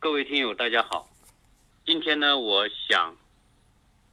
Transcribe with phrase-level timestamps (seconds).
[0.00, 1.10] 各位听友，大家好。
[1.84, 3.16] 今天呢，我想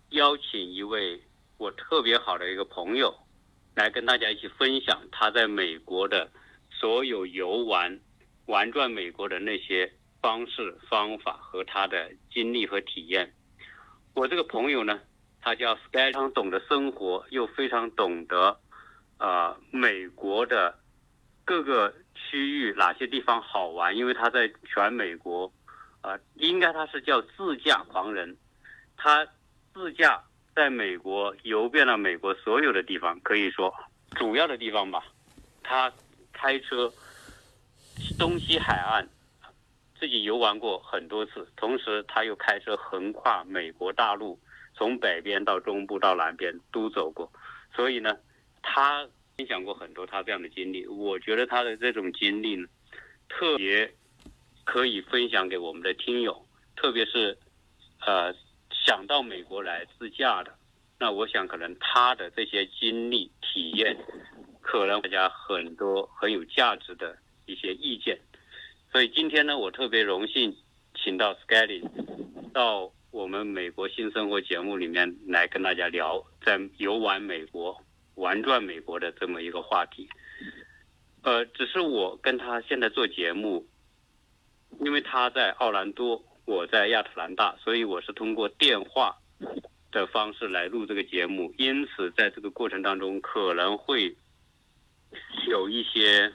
[0.10, 1.22] 邀请一位
[1.60, 3.16] 我特别好的一个朋友，
[3.76, 6.28] 来跟大家一起分享他在美国的
[6.72, 8.00] 所有游玩、
[8.48, 13.32] 玩转美国的那些方式方法和他的经历和体验。
[14.16, 15.00] 我这个朋友呢，
[15.40, 18.60] 他叫 Sky，非常懂得生活，又非常懂得
[19.20, 20.80] 啊美国的
[21.46, 25.54] 各个区域哪些地方好玩，因为他在全美国。
[26.06, 28.38] 啊，应该他是叫自驾狂人，
[28.96, 29.28] 他
[29.74, 30.24] 自驾
[30.56, 33.74] 在美国游遍了美国所有的地方，可以说
[34.12, 35.04] 主要的地方吧。
[35.64, 35.92] 他
[36.32, 36.94] 开车
[38.20, 39.10] 东西海岸
[40.00, 44.40] 自己游玩过很多次，同时他又开车横跨美国大陆，
[44.76, 47.28] 从北边到中部到南边都走过。
[47.76, 48.16] 所以呢，
[48.62, 50.86] 他分享过很多他这样的经历。
[50.86, 52.68] 我觉得他的这种经历呢，
[53.28, 53.92] 特别。
[54.66, 57.38] 可以分享给我们的听友，特别是，
[58.06, 58.34] 呃，
[58.72, 60.54] 想到美国来自驾的，
[61.00, 63.96] 那我想可能他的这些经历体验，
[64.62, 68.20] 可能大家很多很有价值的一些意见。
[68.92, 70.58] 所以今天呢，我特别荣幸
[70.96, 71.84] 请到 s k y l y
[72.52, 77.80] 到我们美国新生活节目里面来跟大家聊在游玩美国、
[78.16, 80.10] 玩转美国的这么一个话题。
[81.22, 83.66] 呃，只是我跟他现在做节目。
[84.80, 89.16] 因为他在奥兰多，我在亚特兰大，所以我是通过电话
[89.92, 91.54] 的方式来录这个节目。
[91.58, 94.16] 因此，在这个过程当中可能会
[95.48, 96.32] 有一些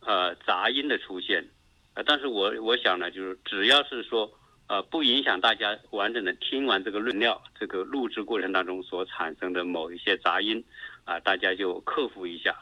[0.00, 1.48] 呃杂音的出现，
[1.94, 4.30] 呃，但是我我想呢，就是只要是说
[4.68, 10.62] 呃不影响大家完整的听完这个论料，这个录制过程当中所产生的某一些杂音
[11.04, 12.54] 啊，大家就克服一下。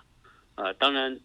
[0.54, 1.20] 呃，当然，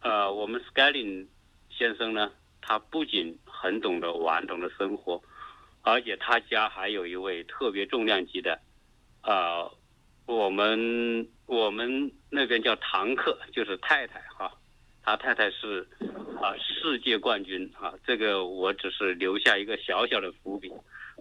[0.00, 1.26] 呃，我们 Scaling
[1.70, 2.30] 先生呢。
[2.66, 5.22] 他不仅很懂得玩，懂得生活，
[5.82, 8.58] 而且他家还有一位特别重量级的，
[9.22, 9.70] 呃，
[10.26, 14.50] 我们我们那边叫堂客，就是太太哈，
[15.02, 15.86] 他太太是
[16.40, 20.72] 啊世界冠军啊，这个我只是留下一个小小的伏笔，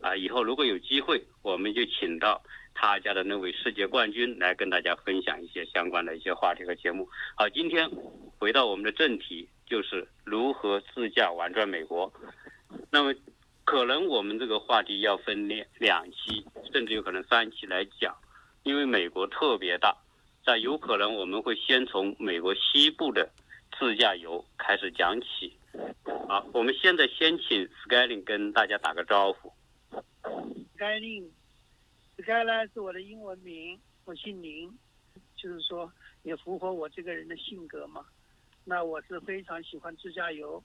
[0.02, 2.42] 啊，以后如果有机会，我们就请到
[2.74, 7.08] 他家的那位世界冠军来跟大家分享一些相关的一些话题和节目。
[7.36, 7.90] 好，今天
[8.38, 9.50] 回到我们的正题。
[9.66, 12.14] 就是如何自驾玩转美国，
[12.92, 13.16] 那么
[13.64, 18.16] 可能我们这个话题要分两两期，甚至有可能三期来讲，
[18.64, 19.96] 因为美国特别大，
[20.46, 23.28] 但有可能我们会先从美国西部的
[23.80, 25.58] 自驾游开始讲起。
[26.28, 29.52] 好，我们现在先请 Skyling 跟大家打个招呼
[30.78, 31.30] skylin。
[32.24, 34.72] Skyling，Sky 呢是我的英文名，我姓林，
[35.36, 35.92] 就是说
[36.24, 38.06] 也符合我这个人的性格嘛。
[38.64, 40.64] 那我是非常喜欢自驾游，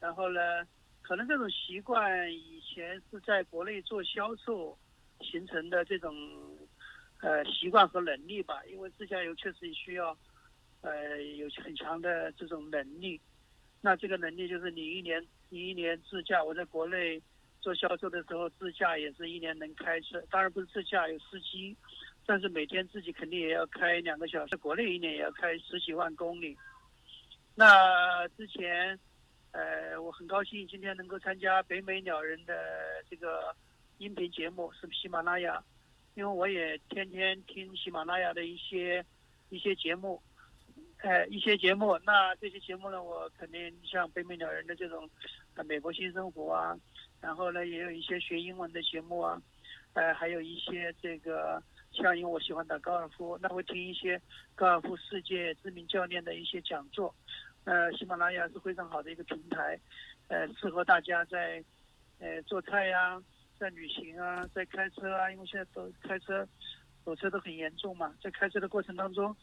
[0.00, 0.40] 然后呢，
[1.02, 4.78] 可能这种习惯以前是在国内做销售
[5.20, 6.14] 形成的这种
[7.20, 10.16] 呃习惯和能力吧，因为自驾游确实需要
[10.82, 13.20] 呃有很强的这种能力。
[13.80, 17.20] 那这个能力就是你一年你一年自驾，我在国内
[17.64, 21.74] 做销售的时候自驾也是一年能开车，当然不是自驾有司机，
[22.26, 26.54] 但是每天自己肯定也要开两个小时，国内一年也要开十几万公里。
[27.54, 28.98] 那之前，
[29.52, 32.54] 呃，我很高兴今天能够参加北美鸟人的
[33.08, 33.56] 这个
[33.96, 35.64] 音频节目，是喜马拉雅，
[36.16, 39.02] 因为我也天天听喜马拉雅的一些
[39.48, 40.20] 一些节目，
[40.98, 41.98] 呃，一些节目。
[42.04, 45.08] 那这些节目呢，我肯定像北美鸟人的这种，
[45.54, 46.76] 呃，美国新生活啊，
[47.24, 49.40] 然后呢，也有一些学英文的节目啊，
[49.94, 51.62] 呃，还有一些这个。
[51.96, 54.20] 像因为我喜欢打高尔夫，那会听一些
[54.56, 57.14] 高尔夫世界知名教练的一些讲座。
[57.62, 59.78] 呃，喜马拉雅是非常好的一个平台，
[60.26, 61.62] 呃，适合大家在
[62.18, 63.22] 呃做菜呀，
[63.60, 66.44] 在旅行啊，在开车啊，因为现在都开车
[67.04, 69.34] 堵车都很严重嘛，在开车的过程当中，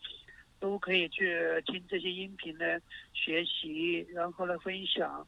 [0.60, 2.66] 都可以去听这些音频呢，
[3.14, 5.26] 学习，然后呢分享。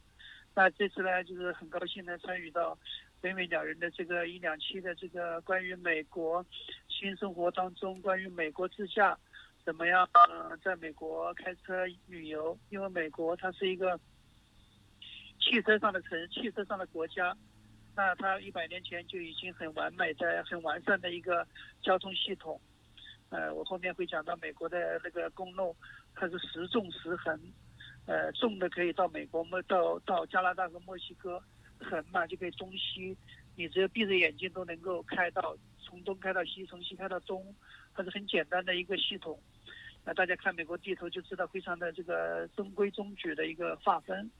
[0.56, 2.78] 那这次呢，就是很高兴呢参与到。
[3.22, 6.46] 北美两人的这个一两期的这个关于美国
[6.90, 9.18] 新生活当中，关于美国自驾
[9.64, 10.06] 怎么样？
[10.30, 13.98] 嗯，在美国开车旅游，因为美国它是一个
[15.40, 17.34] 汽车上的城，汽车上的国家。
[17.96, 21.48] 那它一百年前就已经很完美的、很完善的一个
[21.82, 22.60] 交通系统。
[23.30, 25.74] 呃，我后面会讲到美国的那个公路，
[26.14, 27.40] 它是时重时横，
[28.06, 31.42] 呃，重的可以到美国，到到加拿大和墨西哥。
[31.80, 33.18] 很慢就可以中西，
[33.58, 37.54] 你只要闭着眼睛都能够开到，从东开到西，从西开到东，
[37.94, 39.38] 它是很简单的一个系统。
[40.06, 44.32] 那大家看美国地图就知道，非常的这个中规中矩的一个划分。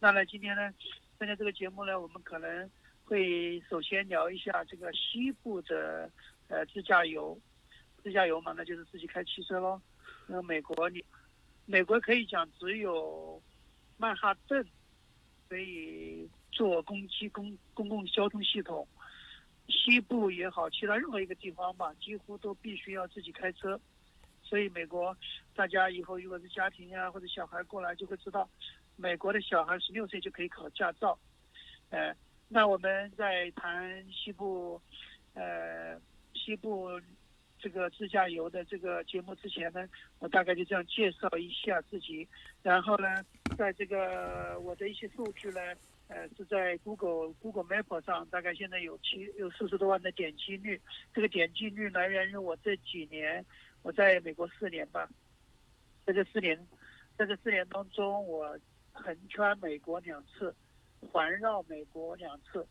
[0.00, 0.74] 那呢，今天呢，
[1.16, 2.68] 参加这个节目呢，我们可能
[3.04, 6.10] 会首先聊一下这个西部的
[6.48, 7.38] 呃自驾游，
[8.02, 9.80] 自驾游嘛，那就是自己开汽车喽。
[10.26, 11.04] 那美国你，
[11.70, 13.40] 美国可以讲只有
[13.96, 14.66] 曼哈顿
[15.48, 18.84] 可以做公机公公共交通系统，
[19.68, 23.80] 西部也好，其他任何一个地方吧，几乎都必须要自己开车。
[24.42, 25.16] 所以美国，
[25.54, 28.50] 大家以后如果是家庭呀或者小孩过来，就会知道，
[28.96, 31.16] 美国的小孩十六岁就可以考驾照。
[31.90, 32.12] 呃，
[32.48, 34.82] 那我们在谈西部，
[35.34, 35.96] 呃，
[36.34, 37.00] 西部
[37.60, 42.26] 这个自驾游的这个节目之前呢，我大概就这样介绍一下自己。
[42.62, 43.06] 然后呢，
[43.56, 45.60] 在这个我的一些数据呢，
[46.08, 50.80] 呃，是在 Google Google Map 上，大概现在有七有四十多万的点击率。
[51.14, 53.44] 这个点击率来源于我这几年。
[53.82, 55.08] 我在美国四年吧，
[56.04, 56.54] 在这四年，
[57.16, 58.54] 在这四年当中，我
[58.92, 60.54] 横穿美国两次，
[61.10, 62.66] 环绕美国两次，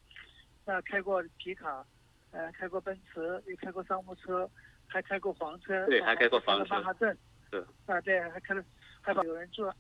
[0.65, 1.83] 那开过皮卡，
[2.29, 4.47] 呃，开过奔驰，也开过商务车，
[4.89, 7.17] 还开过房车，对，还开过房车，曼哈顿，
[7.49, 8.61] 是，啊，对，还开了，
[9.01, 9.73] 还有人坐，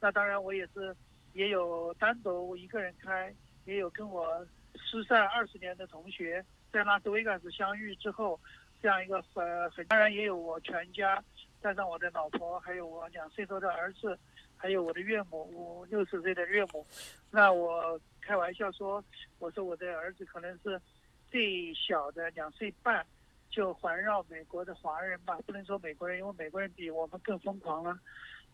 [0.00, 0.94] 那当然我也是，
[1.32, 3.34] 也有单独一个人开，
[3.64, 8.38] 也有跟我失散二十年的同学在拉斯维加斯相遇之后。
[8.82, 11.18] 这样一个呃，很当然也有我全家，
[11.62, 14.18] 带上我的老婆，还有我两岁多的儿子，
[14.58, 16.86] 还有我的岳母，我六十岁的岳母。
[17.30, 19.02] 那我开玩笑说，
[19.38, 20.78] 我说我的儿子可能是
[21.30, 23.06] 最小的两岁半，
[23.54, 27.96] 就环绕美国的华人吧，不能说美国人，因为美国人比我们更疯狂了。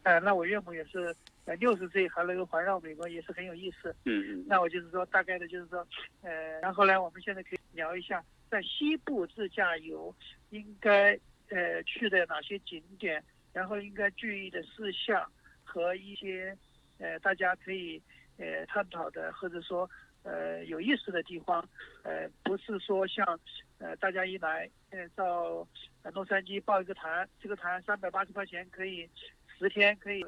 [0.02, 1.14] 呃，那我岳母也是
[1.46, 3.94] 呃六十岁还能够环绕美国，也是很有意思。
[4.04, 4.44] 嗯嗯。
[4.46, 5.86] 那我就是说，大概的就是说，
[6.20, 8.22] 呃，然后呢，我们现在可以聊一下。
[8.50, 10.14] 在西部自驾游
[10.50, 11.18] 应该
[11.48, 13.22] 呃去的哪些景点，
[13.54, 15.26] 然后应该注意的事项
[15.64, 16.54] 和一些
[16.98, 18.02] 呃大家可以
[18.36, 19.88] 呃探讨的或者说
[20.24, 21.66] 呃有意思的地方，
[22.02, 23.38] 呃不是说像
[23.80, 25.66] 呃大家一来呃到
[26.02, 29.10] 呃洛杉矶报一个团，这个团三百八十块钱可以
[29.58, 30.24] 十天可以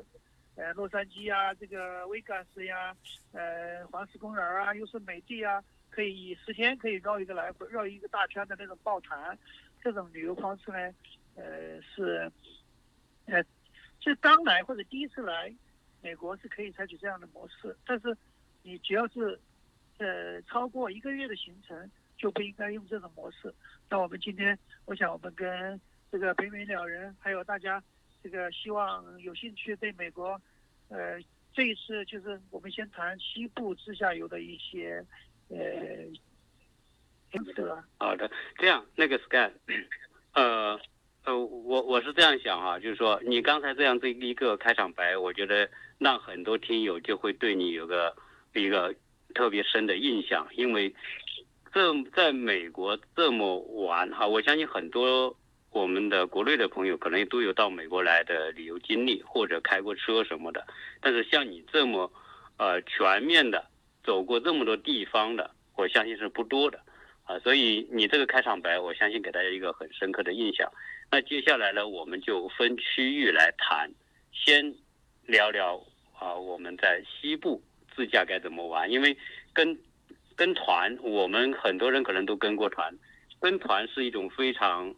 [0.56, 2.92] 呃洛杉矶啊这个威加斯呀
[3.30, 5.62] 呃黄石公园啊又是美地啊。
[5.94, 9.38] 可以十天可以绕一个来回，绕一个大圈的那种报团，
[9.82, 10.78] 这种旅游方式呢，
[11.34, 12.32] 呃是，
[13.26, 13.44] 呃，
[14.00, 15.54] 就刚来或者第一次来
[16.00, 18.16] 美国是可以采取这样的模式，但是
[18.62, 19.38] 你只要是
[19.98, 21.90] 呃超过一个月的行程，
[22.22, 23.52] 就不应该用这种模式。
[23.90, 25.78] 那我们今天，我想我们跟
[26.12, 27.82] 这个北美鸟人，还有大家
[28.22, 30.40] 这个希望有兴趣对美国，
[30.88, 31.20] 呃，
[31.52, 35.04] 这一次就是我们先谈西部自驾游的一些。
[35.48, 35.58] 呃，
[37.98, 39.50] 好的，这样那个 Sky，
[40.32, 40.80] 呃
[41.24, 45.68] 呃，我我是这样想哈，就是说你刚才这样这一个开场白，我觉得
[45.98, 48.16] 让很多听友就会对你有个
[48.54, 48.94] 一个
[49.34, 50.94] 特别深的印象，因为
[51.72, 55.36] 这在美国这么玩哈，我相信很多
[55.70, 60.66] 我们的国内的朋友可能都有到美国来的旅游经历或者开过车什么的，
[61.00, 62.12] 但是像你这么
[62.58, 63.70] 呃全面的。
[64.04, 66.80] 走过这么多地方的，我相信是不多的，
[67.22, 70.68] 啊，所以你这个开场白，我相信给大家一个很深刻的印象。
[71.08, 73.88] 那接下来呢，我们就分区域来谈，
[74.32, 74.74] 先
[75.24, 75.80] 聊聊
[76.18, 77.62] 啊，我们在西部
[77.94, 78.90] 自驾该怎么玩？
[78.90, 79.16] 因为
[79.52, 79.78] 跟
[80.36, 82.92] 跟团，我们很多人可能都跟过团，
[83.40, 84.94] 跟团是一种非常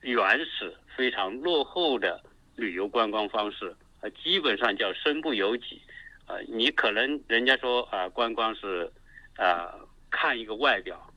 [0.00, 2.20] 原始、非常落后的
[2.56, 5.80] 旅游观光方式，啊，基本上叫身不由己。
[6.26, 8.90] 呃，你可能人家说啊，观光是，
[9.36, 9.68] 呃，
[10.10, 11.12] 看一个外表，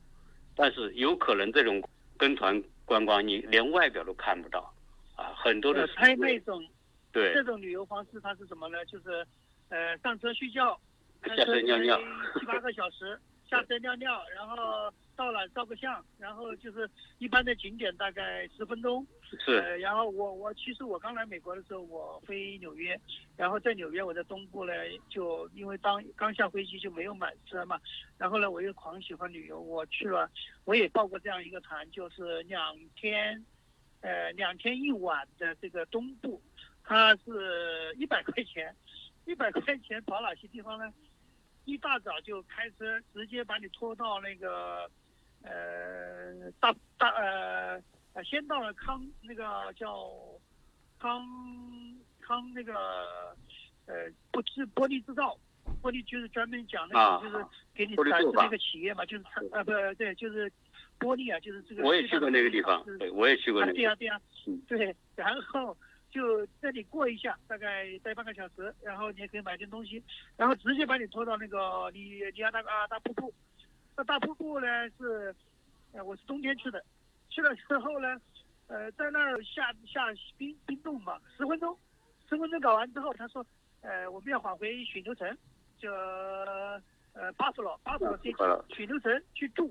[0.56, 1.80] 但是有可能这种
[2.16, 4.74] 跟团观光，你连外表都看不到，
[5.14, 5.86] 啊，很多的。
[5.94, 6.66] 拍那种，
[7.12, 8.84] 对，这种旅游方式它是什么呢？
[8.86, 9.24] 就是，
[9.68, 10.76] 呃，上车睡觉，
[11.24, 11.96] 下车尿尿，
[12.38, 13.16] 七八个小时，
[13.48, 14.92] 下车尿尿，然后。
[15.16, 19.06] 到了照个相，然后就是一般的景点大概十分钟。
[19.38, 19.58] 是。
[19.58, 23.00] 呃，然后我我其实我刚来美国的时候，我飞纽约，
[23.36, 24.72] 然后在纽约我在东部呢，
[25.08, 27.80] 就因为当刚下飞机就没有买车嘛，
[28.18, 30.28] 然后呢我又狂喜欢旅游，我去了，
[30.64, 33.40] 我也报过这样一个团，就是两天，
[34.00, 36.42] 呃两天一晚的这个东部，
[36.82, 38.74] 它是一百块钱，
[39.26, 40.92] 一百块钱跑哪些地方呢？
[41.64, 44.90] 一大早就开车直接把你拖到那个。
[45.46, 47.78] 呃，大大呃
[48.14, 50.10] 呃，先到了康那个叫
[50.98, 51.22] 康
[52.18, 52.72] 康那个
[53.84, 55.36] 呃不是玻璃制造，
[55.82, 57.44] 玻璃就是专门讲那个就是
[57.74, 60.50] 给你展示那个企业嘛，就是呃不对，就是
[60.98, 61.82] 玻璃啊，就是这个。
[61.82, 63.74] 我也去过那个地方，对，我也去过那个。
[63.74, 64.18] 对呀对呀，
[64.66, 65.76] 对，然后
[66.14, 70.00] 就这里过一下，大概待半个小时，然后你也可以买点东西，
[70.36, 73.34] 然后直接把你拖到那个里里亚那个啊大瀑布。
[73.96, 75.34] 那大瀑布呢是，
[75.92, 76.80] 呃，我是冬天去的，
[77.30, 78.16] 去了之后呢，
[78.68, 80.06] 呃，在那儿下下
[80.38, 81.76] 冰冰冻嘛，十分钟，
[82.28, 83.44] 十分钟搞完之后，他说，
[83.80, 85.36] 呃，我们要返回雪牛城，
[85.80, 86.80] 就呃
[87.36, 88.30] 巴夫罗巴夫罗这
[88.72, 89.68] 雪牛城去住，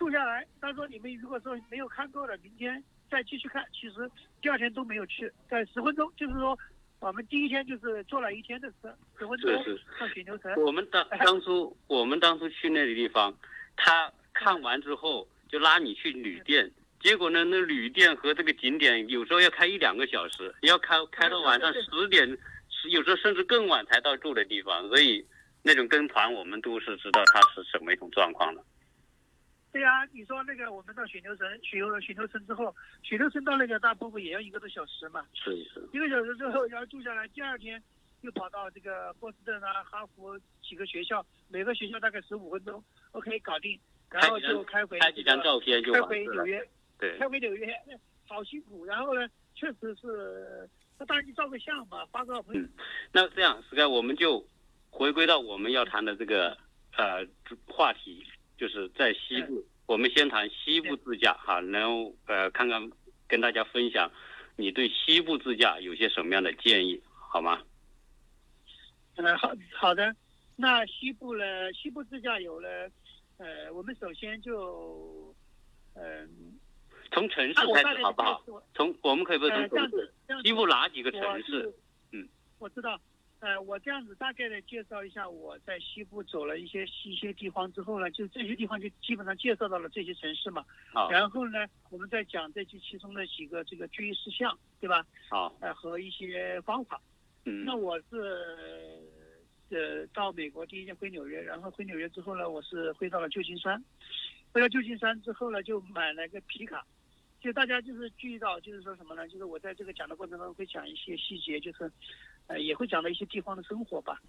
[0.00, 0.44] 住下来。
[0.60, 3.64] 他说你们如果说没有看够的，明天再继续看。
[3.72, 4.08] 其实
[4.40, 6.58] 第二天都没有去，在十分钟，就是说
[7.00, 9.52] 我们第一天就是坐了一天的车，十分钟
[9.98, 10.54] 上雪牛城。
[10.62, 13.34] 我们当 当初我们当初去那个地方，
[13.76, 22.38] 他看完之后就拉你去旅店，结果呢，那旅店和这个景点有时候要开一两个小时，要开开到晚上十点，
[22.90, 25.26] 有时候甚至更晚才到住的地方，所以。
[25.62, 28.64] 那种跟团，我们都是知道它是什么一种状况的。
[29.72, 35.24] 对呀，你说那个我们到雪牛城，雪牛雪牛城之后，雪牛城到那个大瀑布也要一个多小时嘛。
[35.32, 35.88] 是是。
[35.92, 37.82] 一个小时之后要住下来，第二天
[38.22, 43.78] 又跑到这个波士顿啊、哈佛几个学校，每个学校大概十五分钟，OK 搞定，
[44.10, 44.98] 然后就开回。
[44.98, 46.68] 拍几张照片就开回纽约。
[46.98, 47.16] 对。
[47.18, 47.74] 开回纽约，
[48.26, 48.84] 好辛苦。
[48.84, 52.62] 然后呢，确实是，那当然就照个相嘛，发个朋友。
[53.12, 54.44] 那这样，Sky，我们就。
[54.92, 56.58] 回归到我们要谈的这个
[56.96, 57.24] 呃
[57.68, 58.26] 话题，
[58.60, 62.90] 就是在西部，我们先谈西部自驾哈，然后呃看看
[63.26, 64.12] 跟大家分享
[64.56, 67.62] 你对西部自驾有些什么样的建议，好吗？
[69.16, 70.14] 嗯好好的，
[70.56, 71.72] 那西部呢？
[71.72, 72.68] 西部自驾游呢？
[73.38, 75.34] 呃，我们首先就
[75.94, 76.28] 嗯，
[77.10, 78.44] 从城市开始好不好？
[78.74, 80.12] 从我们可以不从城市，
[80.44, 81.74] 西部哪几个城市？
[82.12, 83.00] 嗯，我知道。
[83.40, 90.62] 呃，我这样子大概的介绍一下，我在西部走了一些一些地方之后呢，就这些地方就基本上介绍到了这些城市嘛。
[90.92, 91.10] 好。
[91.10, 95.06] 然后呢，我们再讲这些其中的几个这个注意事项，对吧？
[95.30, 95.56] 好。
[95.60, 97.00] 呃，和一些方法。
[97.46, 97.64] 嗯。
[97.64, 99.00] 那我是
[99.70, 103.82] 呃到美国第一天回纽约，然后回纽约之后呢，我是回到了旧金山。
[104.52, 106.86] 回到旧金山之后呢，就买了个皮卡。
[107.40, 109.26] 就大家就是注意到，就是说什么呢？
[109.28, 111.90] 就是我在这个讲的过程中会讲一些细节，就是。
[112.50, 114.20] 呃，也会讲到一些地方的生活吧。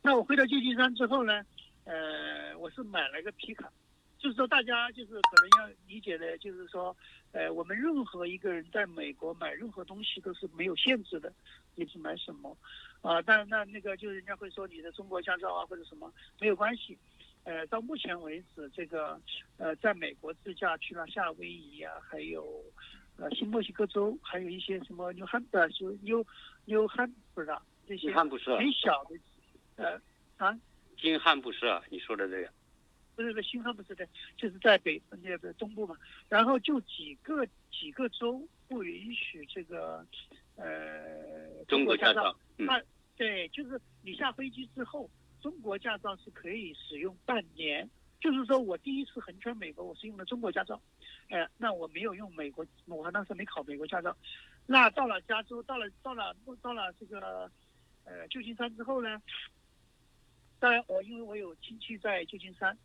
[0.00, 1.42] 那我回到旧金山之后呢，
[1.82, 3.68] 呃，我是买了个皮卡，
[4.18, 6.96] 就是说大家就是可能要理解的，就是说，
[7.32, 11.32] 呃，我们任何一个人在美国买任何东西都是没有限制的，
[11.74, 12.56] 你是买什么，
[13.00, 16.96] 啊，但那那个就是人家会说你的中国驾照啊或者什么没有关系，
[17.42, 19.20] 呃，到目前为止，这个
[19.56, 22.62] 呃，在美国自驾去了夏威夷啊，还有。
[23.18, 26.26] 呃，新墨西哥州还有一些什么纽汉呃，就纽
[26.64, 29.18] 纽汉不知道这些很小的，
[29.76, 30.00] 呃
[30.36, 30.58] 啊，
[30.96, 32.52] 金汉不是啊，你说的这个，
[33.16, 35.96] 不是不是新汉布什的，就是在北那个东部嘛。
[36.28, 40.06] 然后就几个几个州不允许这个
[40.56, 42.80] 呃中国驾照，那
[43.16, 47.88] 对，就是你下飞机之后，中国驾照是可以使用半年。
[48.20, 50.80] 就是说我第一次横穿美国，我是用的中国驾照。
[51.28, 54.16] 呃，那我没有用美国，我当时没考美国驾照。
[54.66, 57.50] 那到了加州，到了到了到了这个
[58.04, 59.20] 呃旧金山之后呢，
[60.58, 62.76] 当然我因为我有亲戚在旧金山，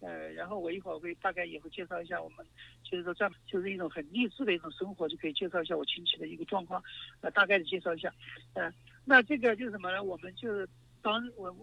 [0.00, 2.46] 呃，然后我一会儿会大概也会介绍一下我们，
[2.82, 6.82] 就是说这样就是一种很励志的一种生活，就可以介绍一下我亲戚的一个状况，
[7.20, 8.12] 呃，大概的介绍一下。
[8.54, 8.72] 呃，
[9.04, 10.02] 那这个就是什么呢？
[10.02, 10.68] 我们就是
[11.02, 11.54] 当我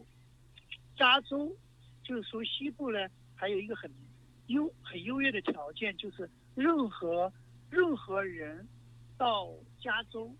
[0.96, 1.56] 加州
[2.04, 3.92] 就是说西部呢，还有一个很。
[4.48, 7.32] 优很优越的条件就是，任何
[7.70, 8.68] 任何人
[9.18, 10.34] 到加州，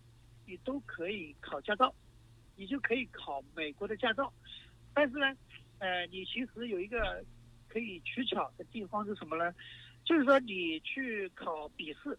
[0.46, 1.94] 你都可以考驾照，
[2.56, 4.32] 你就可以考美国的驾照。
[4.92, 5.34] 但是呢，
[5.78, 7.24] 呃，你其实有一个
[7.68, 9.54] 可以取巧的地方是什么呢？
[10.04, 12.18] 就是说你去考笔试，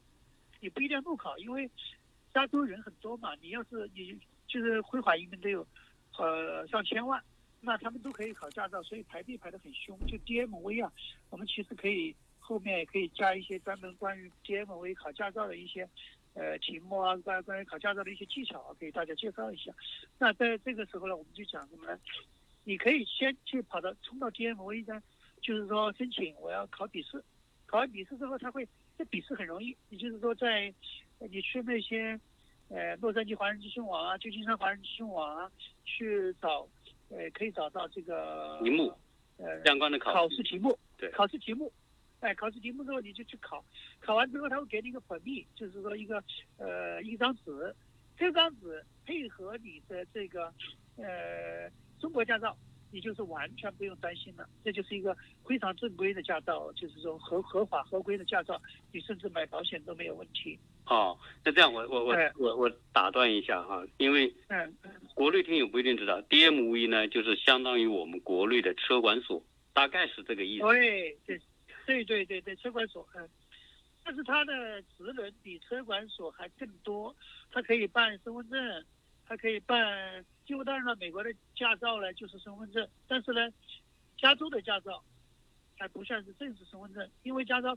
[0.60, 1.70] 你不一定要路考，因为
[2.34, 3.36] 加州人很多嘛。
[3.36, 5.66] 你要是你就是辉华移民都有
[6.18, 7.22] 呃上千万。
[7.62, 9.98] 那他们都可以考驾照，所以排队排得很凶。
[10.06, 10.92] 就 DMV 啊，
[11.32, 15.90] 我们其实可以后面也可以加一些专门关于 DMV 考驾照的一些
[16.36, 19.72] 呃题目啊，关关于考驾照的一些技巧啊，给大家介绍一下。
[20.20, 22.00] 那在这个时候呢，我们就讲什么呢？
[22.64, 25.02] 你可以先去跑到冲到 DMV 呢，
[25.42, 27.24] 就是说申请我要考笔试。
[27.66, 30.72] 考完笔试之后，他会这笔试很容易，也就是说在
[31.20, 32.20] 你去那些
[32.70, 35.52] 呃洛杉矶华人资讯网啊、旧金山华人资讯网啊
[35.84, 36.68] 去找。
[37.08, 38.92] 呃，可以找到这个题目，
[39.38, 41.72] 呃，相关的考试题目，对，考试题目，
[42.26, 43.64] 哎，考试题目之后你就去考，
[44.00, 46.24] 考完之后他会给你一个本币，就是说一个
[46.58, 47.76] 呃一张纸，
[48.18, 50.52] 这张纸配合你的这个
[50.98, 52.58] 呃中国驾照，
[52.92, 54.50] 你就是完全不用担心了。
[54.64, 55.16] 这就是一个
[55.48, 58.60] 非常正规的驾照，就是说合合法合规的驾照，
[58.92, 60.58] 你甚至买保险都没有问题。
[60.88, 64.76] 哦，那这样我我我我我打断一下哈，因为嗯
[65.14, 70.64] 国内听友不一定知道，DMV 呢就是相当于我们国内的车管所，大概是这个意思。
[70.64, 71.40] 对对
[71.86, 73.30] 对对对对，车管所嗯。
[74.04, 77.16] 但是它的职能比车管所还更多，
[77.52, 78.86] 它可以办身份证，
[79.26, 83.50] 它可以办，就当然了，美国的驾照呢就是身份证，但是呢，
[84.16, 85.04] 加州的驾照
[85.80, 87.76] 还不算是正式身份证，因为加州，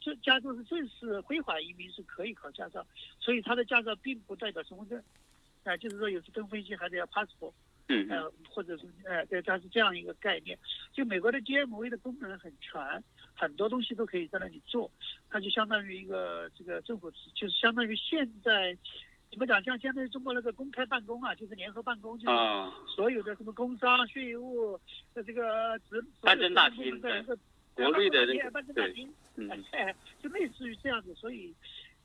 [0.00, 2.86] 这加州是正式非法移民是可以考驾照，
[3.18, 5.02] 所以他的驾照并不代表身份证，
[5.64, 7.52] 啊，就是说有时登飞机还得要 passport。
[7.88, 10.58] 嗯，呃，或者是，呃，对，它是这样一个概念。
[10.92, 12.82] 就美国的 DMV 的功能很全，
[13.36, 14.90] 很多东西都可以在那里做，
[15.28, 18.76] 它就相当于一个这个政府，就是相当于现在
[19.30, 22.36] 怎么讲，像相当于中国那个公开办公啊，就是联合办公，就是
[22.94, 24.78] 所有的什么工商、税务
[25.12, 27.00] 的这个职办证大厅，
[27.74, 29.50] 国内的办证大厅，嗯，
[30.22, 31.14] 就类似于这样子。
[31.14, 31.54] 所以，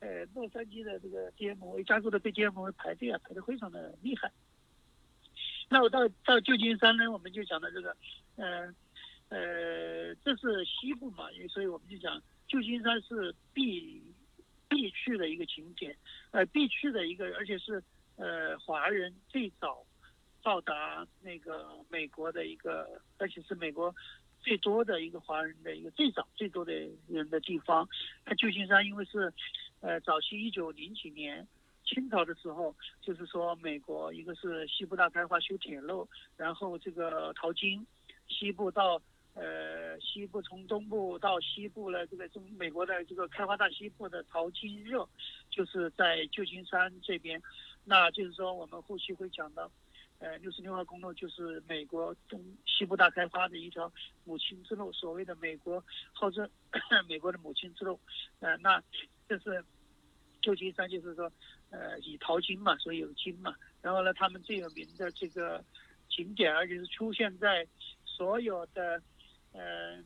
[0.01, 4.29] 呃，洛杉矶的这个 DMV，加州的对 DMV 排队啊，排的非常的厉害。
[5.69, 7.95] 那我到到旧金山呢，我们就讲到这个，
[8.35, 8.67] 呃，
[9.31, 14.03] 呃，这是西部嘛，因所以我们就讲旧金山是必
[14.67, 15.97] 必去的一个景点，
[16.31, 17.81] 呃，必去的一个，而且是
[18.17, 19.85] 呃华人最早
[20.43, 23.95] 到达那个美国的一个，而且是美国
[24.41, 26.73] 最多的一个华人的一个最早最多的
[27.07, 27.87] 人的地方。
[28.25, 29.33] 它旧金山因为是
[29.79, 31.47] 呃早期一九零几年。
[31.83, 36.07] 清朝的时候，就是说美国一个是西部大开发修铁路，
[36.37, 37.85] 然后这个淘金，
[38.29, 39.01] 西部到
[39.33, 45.07] 呃西部从东部到西部呢，这个中美国的这个开发大西部的淘金热，
[45.49, 47.41] 就是在旧金山这边，
[47.83, 49.71] 那就是说我们后期会讲到，
[50.19, 53.91] 呃六十六号公路就是美国东西部大开发的一条
[54.25, 56.49] 母亲之路，所谓的美国号称
[57.07, 57.99] 美国的母亲之路，
[58.39, 58.83] 呃那
[59.27, 59.63] 这是
[60.41, 61.31] 旧金山就是说。
[61.73, 63.55] 呃，以淘金嘛，所以有金嘛。
[63.81, 65.63] 然后呢，他们最有名的这个
[66.09, 67.65] 景点，而且是出现在
[68.03, 69.01] 所有的
[69.51, 69.97] 呃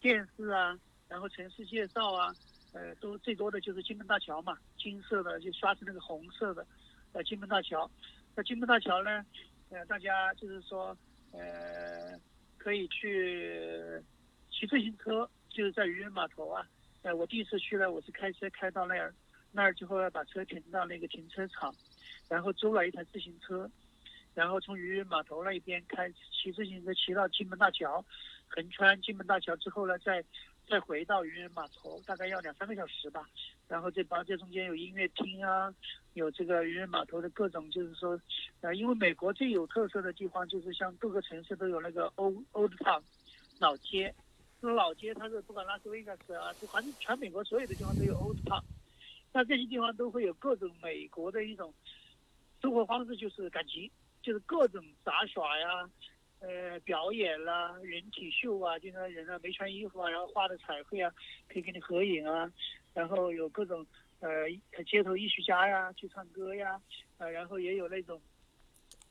[0.00, 2.32] 电视啊，然后城市介绍啊，
[2.72, 6.66] 呃，都最多的就是金门大桥嘛，金色的就刷成那个红色的，
[7.12, 7.90] 呃，金门大桥。
[8.34, 9.24] 那金门大桥呢，
[9.70, 10.96] 呃，大家就是说，
[11.32, 12.18] 呃，
[12.58, 14.02] 可以去
[14.50, 16.66] 骑自行车，就是在渔人码头啊。
[17.02, 19.14] 呃，我第一次去呢，我是开车开到那儿。
[19.52, 21.74] 那儿之后要把车停到那个停车场，
[22.28, 23.68] 然后租了一台自行车，
[24.32, 28.04] 然后从渔人码头那一边开骑自行车骑到金门大桥，
[28.50, 30.22] 横穿金门大桥之后呢，再
[30.68, 33.28] 再回到渔人码头，大概要两三个小时吧。
[33.68, 35.72] 然后这帮这中间有音乐厅啊，
[36.14, 38.20] 有这个渔人码头的各种，就是说，
[38.60, 43.02] 呃，因为美国最有特色的地方就是像各个城市都有那个 Old Old Town
[43.58, 44.12] 老街，
[44.60, 48.62] 那老街它是不管拉斯维加斯啊，就反正全美国所有的地方都有 Old Town。
[49.32, 51.72] 那这些地方都会有各种美国的一种
[52.60, 53.88] 生活方式，就是赶集，
[54.22, 55.88] 就是各种杂耍呀，
[56.40, 61.12] 呃，表演啦，人体秀啊，就说人啊没穿衣服啊，然后画的彩绘啊，
[61.48, 62.50] 可以跟你合影啊，
[62.92, 63.86] 然后有各种
[64.20, 64.28] 呃
[64.84, 66.80] 街头艺术家呀去唱歌呀，
[67.18, 68.20] 呃，然后也有那种，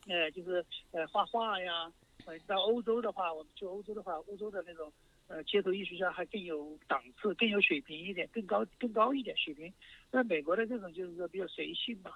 [0.07, 1.91] 呃，就是呃画画呀，
[2.25, 4.91] 呃，到欧洲的话，我们去欧洲的话，欧洲的那种。
[5.31, 9.71] 呃，街头艺术家还更有档次，更有水平一点，更高更高一点水平。
[10.09, 12.11] 那美国的这种就是说比较随性嘛，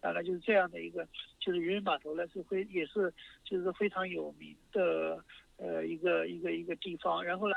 [0.00, 1.06] 大概就是这样的一个，
[1.38, 3.12] 就是渔人码头呢是非也是
[3.44, 5.24] 就是非常有名的
[5.56, 7.22] 呃一个一个一个地方。
[7.22, 7.54] 然后呢，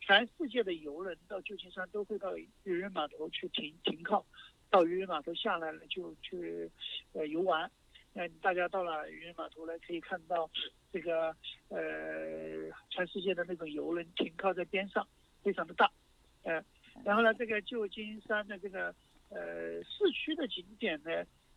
[0.00, 4.24] 全世界的游人到旧金山都会到渔人码头去停停靠，
[4.70, 6.70] 到渔人码头下来了就去
[7.12, 7.70] 呃游玩。
[8.16, 10.48] 那大家到了渔人码头呢，可以看到
[10.92, 11.34] 这个
[11.68, 11.78] 呃
[12.88, 15.04] 全世界的那种游轮停靠在边上，
[15.42, 15.90] 非常的大，
[16.44, 16.64] 呃，
[17.04, 18.94] 然后呢，这个旧金山的这个
[19.30, 21.10] 呃市区的景点呢，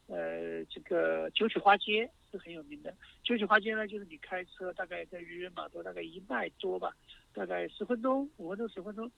[0.08, 2.94] 呃，这个九曲花街是很有名的。
[3.24, 6.96] 九曲花街呢，就是你开车大概在渔人码头大概一迈多吧，
[7.34, 9.12] 大概十分钟、五分钟、十分钟，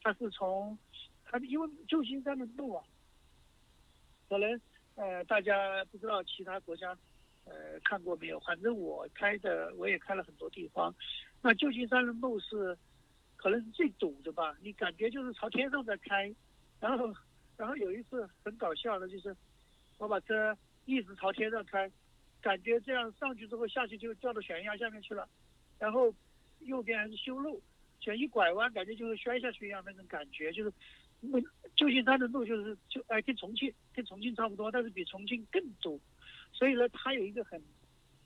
[0.00, 0.78] 它是从
[1.24, 2.84] 它因为旧金山的路啊，
[4.28, 4.60] 可能。
[5.00, 6.88] 呃，大家不知道其他国家，
[7.44, 8.40] 呃，看过没有？
[8.40, 10.92] 反正我开的，我也开了很多地方。
[11.40, 12.76] 那旧金山的路是，
[13.36, 14.56] 可能是最堵的吧？
[14.60, 16.34] 你感觉就是朝天上在开，
[16.80, 17.14] 然后，
[17.56, 19.32] 然后有一次很搞笑的，就是
[19.98, 20.56] 我把车
[20.86, 21.90] 一直朝天上开，
[22.40, 25.28] 感觉这样上去之后下去就掉到悬崖下面去了，
[25.78, 26.12] 然后
[26.60, 27.60] 右边还是修路，
[28.00, 30.72] 想一拐弯，感觉就是摔下去一样那种感觉，就是。
[31.20, 31.36] 那
[31.74, 36.00] 旧金山的路就是就哎跟重庆跟重庆差不多，但是比重庆更堵，
[36.52, 37.60] 所以呢，它有一个很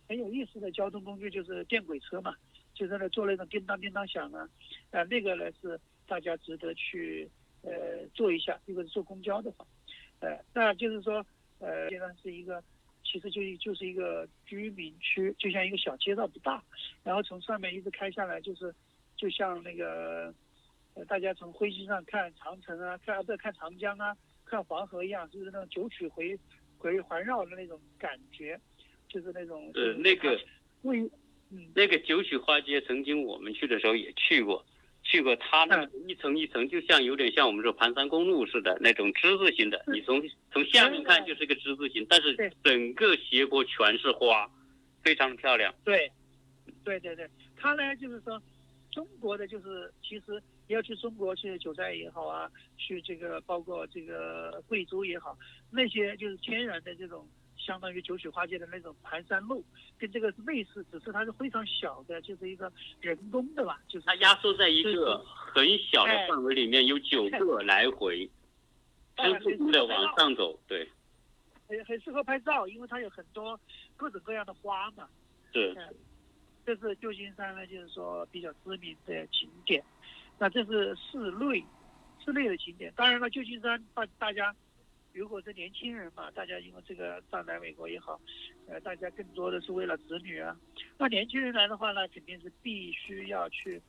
[0.07, 2.37] 很有意思的交通工具就是电轨车嘛，
[2.75, 4.47] 就在那做那种叮当叮当响啊，
[4.91, 7.27] 啊，那个呢是大家值得去
[7.63, 8.61] 呃坐一下。
[8.67, 9.67] 如果是坐公交的话，
[10.21, 11.25] 呃，那就是说
[11.63, 12.63] 呃，阶段是一个
[13.03, 16.63] 其实就就是一个居民区，就像一个小街道不大，
[17.03, 18.75] 然后从上面一直开下来，就是
[19.17, 20.35] 就像那个
[20.95, 26.39] 呃大家从飞机上看长城啊，看不看长江啊，看黄河一样，就是那种九曲回
[26.77, 28.61] 回环绕的那种感觉。
[29.09, 30.41] 就是那种呃那个
[30.85, 30.99] 位，
[31.51, 34.65] 嗯，那个九曲花街，曾经我们去的时候也去过，
[35.13, 39.85] 去过它那一层一层，就像有点像我们说盘山公路似的那种之字形的。
[39.93, 44.51] 你从从下面看就是个之字形，但是整个斜坡全是花，
[45.03, 45.75] 非常漂亮。
[45.85, 46.11] 对，
[46.83, 48.43] 对对对，它呢就是说，
[48.91, 55.37] 中国的就是其实要去中国去九寨也好啊，去这个包括这个贵州也好，
[55.71, 57.29] 那些就是天然的这种。
[57.65, 59.65] 相当于九曲花街的那种盘山路，
[59.97, 62.71] 跟这个是类似，只是它是非常小的，就是一个
[63.01, 65.19] 人工的吧，就是它压缩在一个
[65.55, 68.29] 很小的范围里面，有九个来回，
[69.17, 70.91] 很不停的往上走，对，
[71.69, 73.59] 很很适合拍照，因为它有很多
[73.97, 75.09] 各种各样的花嘛。
[75.53, 75.73] 对，
[76.67, 79.83] 这是旧金山呢，就是说比较知名的景点。
[80.39, 81.65] 那这是室内
[82.25, 84.53] 室内的景点，当然了，旧金山大大家。
[85.15, 88.21] 如果是年轻人嘛，大家因为这个上来美国也好，
[88.67, 90.57] 呃，大家更多的是为了子女啊。
[90.99, 93.81] 那年轻人来的话呢，肯定是必须要去，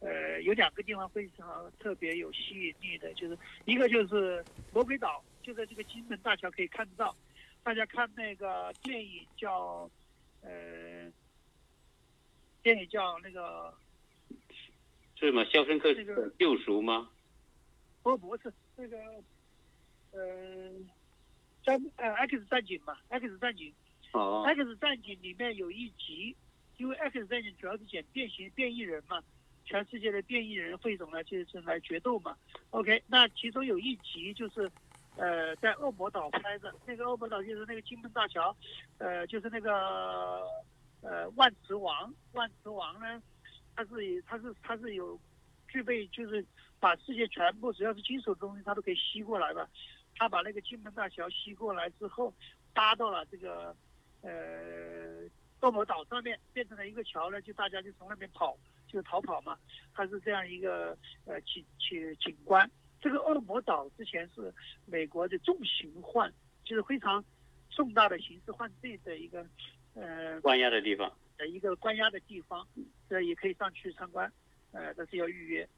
[0.00, 7.14] 呃，有两个地方非常特别有吸引力的，就是一个就是魔鬼岛，就在这个金门大桥可以看到。
[7.62, 9.88] 大家看那个电影叫，
[10.42, 11.10] 呃，
[12.62, 13.72] 电影叫那个，
[15.14, 15.44] 是吗？
[15.44, 17.08] 肖申克的救赎吗？
[18.02, 18.98] 不，不是那个。
[20.16, 20.88] 嗯，
[21.64, 23.72] 战呃 X 战警嘛，X 战警，
[24.12, 26.36] 哦，X 战警里面有一集，
[26.76, 29.20] 因为 X 战警主要是讲变形变异人嘛，
[29.64, 32.36] 全世界的变异人汇总了就是来决斗嘛。
[32.70, 34.70] OK，那其中有一集就是，
[35.16, 38.56] 呃，在恶魔岛拍的，那个恶魔岛就是那个金门大桥，
[38.98, 40.40] 呃，就是那个
[41.02, 43.20] 呃万磁王，万磁王呢，
[43.74, 45.18] 他是他是他是有
[45.68, 46.44] 具备就是
[46.78, 49.68] 把世界全部只要是金属的东西他都可以吸过来的。
[50.16, 52.32] 他把那个金门大桥吸过来之后，
[52.72, 53.74] 搭到了这个
[54.22, 54.30] 呃
[55.60, 59.58] 恶魔岛上面，变成了一个桥呢，就大家就从那边跑，就逃跑嘛。
[59.92, 62.70] 它是这样一个呃景景景观。
[63.00, 64.52] 这个恶魔岛之前是
[64.86, 66.32] 美国的重刑犯，
[66.64, 67.22] 就是非常
[67.70, 69.46] 重大的刑事犯罪的一个
[69.94, 72.66] 呃关押的地方，呃一个关押的地方，
[73.08, 74.32] 这也可以上去参观，
[74.72, 75.68] 呃，但是要预约。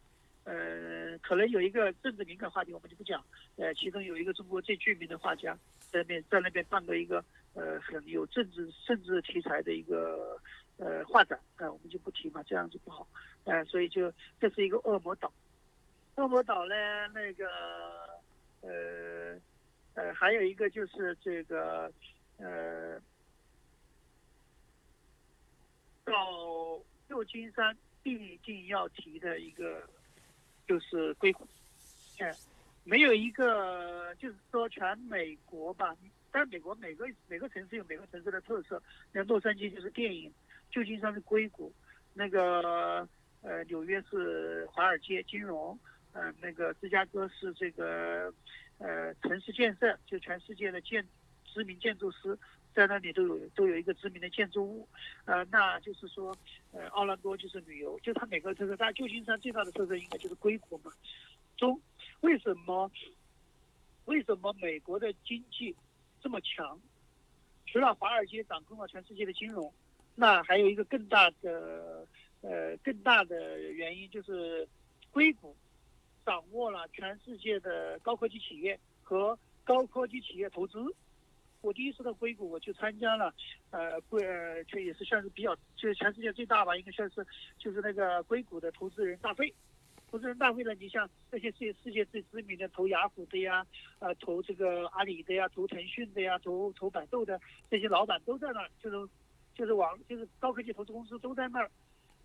[0.47, 3.21] 呃，可能有一个政治敏感话题，我们就不讲。
[3.57, 5.53] 呃，其中有一个中国最著名的画家，
[5.91, 10.41] 在那边在那边办过一个呃很有政治政治题材的一个
[10.77, 13.05] 呃画展，呃，我们就不提嘛，这样子不好。
[13.43, 15.33] 呃，所以就这是一个恶魔岛。
[16.15, 16.75] 恶魔岛呢，
[17.13, 17.49] 那个
[18.61, 19.37] 呃
[19.95, 21.93] 呃，还有一个就是这个
[22.37, 23.01] 呃，
[26.05, 26.15] 到
[27.09, 29.83] 旧金山必定要提的一个。
[30.67, 31.47] 就是硅谷，
[32.19, 32.35] 嗯，
[32.85, 35.97] 没有一个，就是说全美国吧，
[36.31, 38.83] 但美国每个每个城市有每个城市的特色。
[39.13, 40.33] 那洛杉矶就是电影，
[40.71, 41.73] 旧金山是硅谷，
[42.15, 43.09] 那个
[43.43, 45.79] 呃纽约是华尔街金融，
[46.13, 48.33] 呃那个芝加哥是这个
[48.79, 51.07] 呃城市建设，就全世界的建
[51.45, 52.39] 知名建筑师。
[52.77, 54.87] 在那里都有都有一个知名的建筑物，
[55.25, 56.37] 呃，那就是说，
[56.73, 58.77] 呃，奥兰多就是旅游，就它每个特色。
[58.77, 60.93] 但旧金山最大的特色应该就是硅谷嘛。
[61.57, 61.81] 中
[62.21, 62.91] 为什么
[64.05, 65.75] 为什么美国的经济
[66.21, 66.79] 这么强？
[67.67, 69.73] 除了华尔街掌控了全世界的金融，
[70.15, 72.07] 那还有一个更大的
[72.43, 74.69] 呃更大的原因就是
[75.11, 75.57] 硅谷
[76.27, 80.79] 掌握了全世界的高科技企业和高科技企业投资。
[81.67, 83.35] 我第一次到硅谷，我去参加了，
[83.71, 84.23] 呃，硅，
[84.69, 87.27] 这也是算是比较，就是全世界最大吧，应该算是，
[87.59, 89.53] 就是那个硅谷的投资人大会。
[90.09, 93.67] 投资人大会呢，你像那些世世界最知名的投雅虎的呀，
[93.99, 99.11] 呃，投这个阿里的呀，投腾讯的呀，投投百度的这些老板都在那儿，就是，
[99.53, 101.69] 就是网，就是高科技投资公司都在那儿。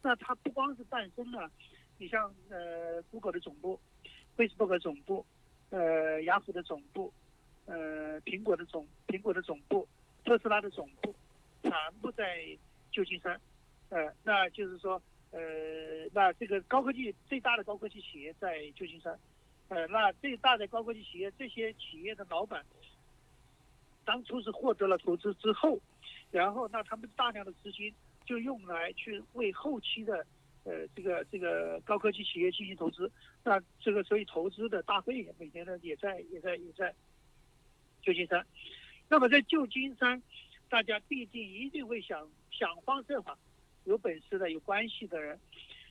[0.04, 1.50] 那它不光是诞生了，
[1.98, 3.80] 你像呃，Google 的总部
[4.38, 5.26] ，Facebook 的总部，
[5.72, 7.12] 呃，雅虎的总部。
[7.66, 9.88] 呃，苹果的总苹果的总部，
[10.26, 11.16] 特斯拉的总部，
[11.64, 11.72] 全
[12.02, 12.58] 部在
[12.92, 13.40] 旧金山。
[13.90, 15.40] 呃，那就是说，呃，
[16.14, 19.18] 那这个高科技最大的高科技企业在旧金山。
[19.70, 22.62] 呃，那最大的高科技企业，这些企业的老板，
[24.04, 25.80] 当初是获得了投资之后，
[26.30, 27.94] 然后那他们大量的资金
[28.26, 30.26] 就用来去为后期的
[30.66, 33.10] 呃这个这个高科技企业进行投资，
[33.46, 36.94] 那这个所以投资的大会每年呢也在也在也在
[38.02, 38.46] 旧金山，
[39.08, 40.22] 那么在旧金山，
[40.70, 43.38] 大家必定一定会想想方设法，
[43.86, 45.40] 有本事的有关系的人，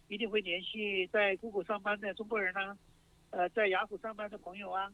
[0.08, 2.76] 一定会联系在 Google 上班的中国人呐、
[3.30, 4.92] 呃，在雅虎上班的朋友啊，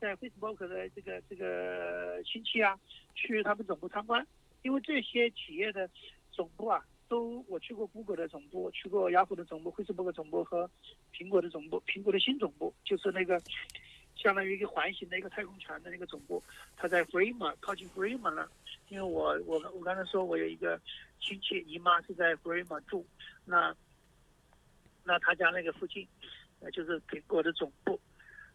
[0.00, 2.78] 在 Facebook 的这个这个亲戚啊，
[3.14, 4.26] 去他们总部参观，
[4.62, 5.88] 因为这些企业的
[6.30, 10.70] 总部啊，都我去过 Google 的总部，去过雅虎的总部、Facebook 总部和
[11.12, 13.40] 苹果的总部，苹果的新总部就是那个
[14.18, 16.42] 相当于一个环形的一个太空船的那个总部，
[16.76, 18.50] 它在 f r e m a 靠近 Fremont 了。
[18.88, 20.80] 因为我我我刚才说我有一个
[21.20, 23.06] 亲戚姨妈是在 f r e m a 住，
[23.44, 23.74] 那
[25.04, 26.06] 那他家那个附近，
[26.60, 27.98] 呃，就是苹果的总部。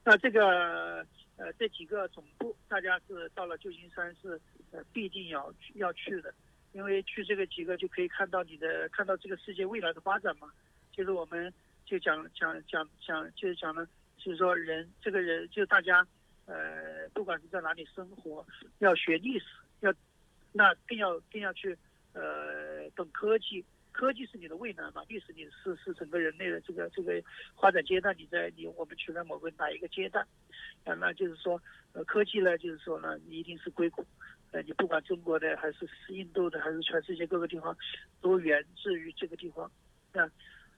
[0.03, 1.05] 那这个
[1.37, 4.39] 呃这几个总部，大家是到了旧金山是
[4.71, 6.33] 呃必定要要去的，
[6.73, 10.51] 因为去这个几个就可以看到你的看到这个世界未来的发展嘛。
[10.91, 11.51] 就是我们
[11.85, 13.87] 就讲讲讲讲就是讲了，
[14.23, 16.07] 就是说人这个人就大家
[16.45, 18.45] 呃不管是在哪里生活，
[18.79, 19.45] 要学历史，
[19.81, 19.93] 要
[20.53, 21.77] 那更要更要去
[22.13, 23.63] 呃懂科技。
[23.91, 27.21] 科技是你的未来嘛，历史你是是整个人类的这个这个
[27.61, 30.25] 发展阶段，你在你我们处在某个哪一个阶段，
[30.83, 34.03] 啊，那就是说，呃，科技呢，就是说呢，你一定是硅谷，
[34.49, 37.77] 呃，你不管中国的还是印度的，还是全世界各个地方，
[38.19, 39.71] 都源自于这个地方，
[40.13, 40.27] 啊，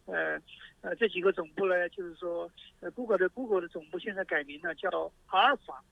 [0.06, 0.40] 呃
[0.82, 5.84] 呃，这几个总部呢，就是说，呃，Google 的 Google 的总部现在改名了，叫阿尔法，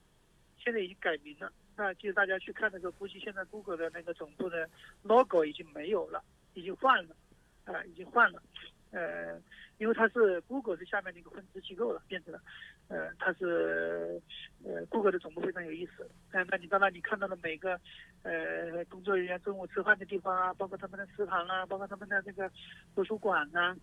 [0.58, 4.69] 现在已经改名了，那就大家去看那个，估计现在 Google 的那个总部的
[5.02, 6.23] logo 已经没有了。
[6.56, 7.15] 已经换了，
[7.65, 8.39] 啊，已经换了，
[8.94, 9.42] 呃，
[9.80, 12.40] 因为它是 Google 是下面的一个分支机构了，变成了，
[12.90, 14.22] 呃，它是，
[14.64, 17.82] 呃，Google 的总部非常有意思，呃，那你到那里看到的每个，
[18.22, 22.48] 呃，工作人员中午吃饭的地方啊，包括他们的食堂啊，包括他们的这个
[22.94, 23.76] 图书馆啊，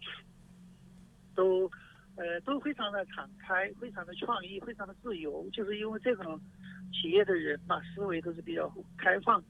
[1.35, 1.69] 都，
[2.15, 6.41] 呃，都非常的敞开，非常的创意，非常的自由，就是因为这种
[6.93, 9.49] 企业的人嘛，思维都是比较开放的，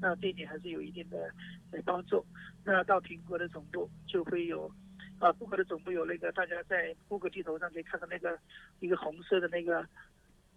[0.00, 1.30] 那对你还是有一定的。
[1.84, 2.24] 帮助，
[2.70, 4.70] 那到苹果的总部就会有，
[5.18, 8.38] 啊，谷歌的总部有那个大家在谷歌地图上可以看到那个
[8.80, 9.82] 一个红色的那个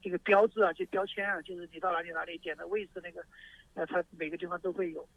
[0.01, 3.23] 一个标志啊，就标签啊，就是你到哪里哪里点的位置那个，
[3.75, 5.07] 呃，它每个地方都会有。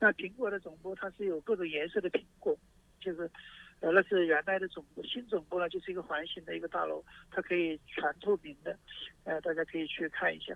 [0.00, 2.58] 那苹果的总部它是有各种颜色的苹果，
[2.98, 3.30] 就是
[3.78, 8.76] 呃那是原来的总部，新总部呢就是一个环形的一个大楼，它可以全透明的，
[9.22, 10.52] 呃，大家可以去看一下。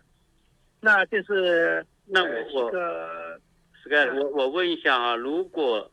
[0.80, 3.40] 那这是那我我。
[4.14, 5.90] 我我问一下啊，如果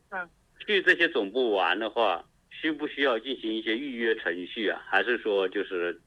[0.60, 4.82] 去这些总部玩的话，需不需要进行一些预约程序啊？
[4.88, 6.00] 还是说就是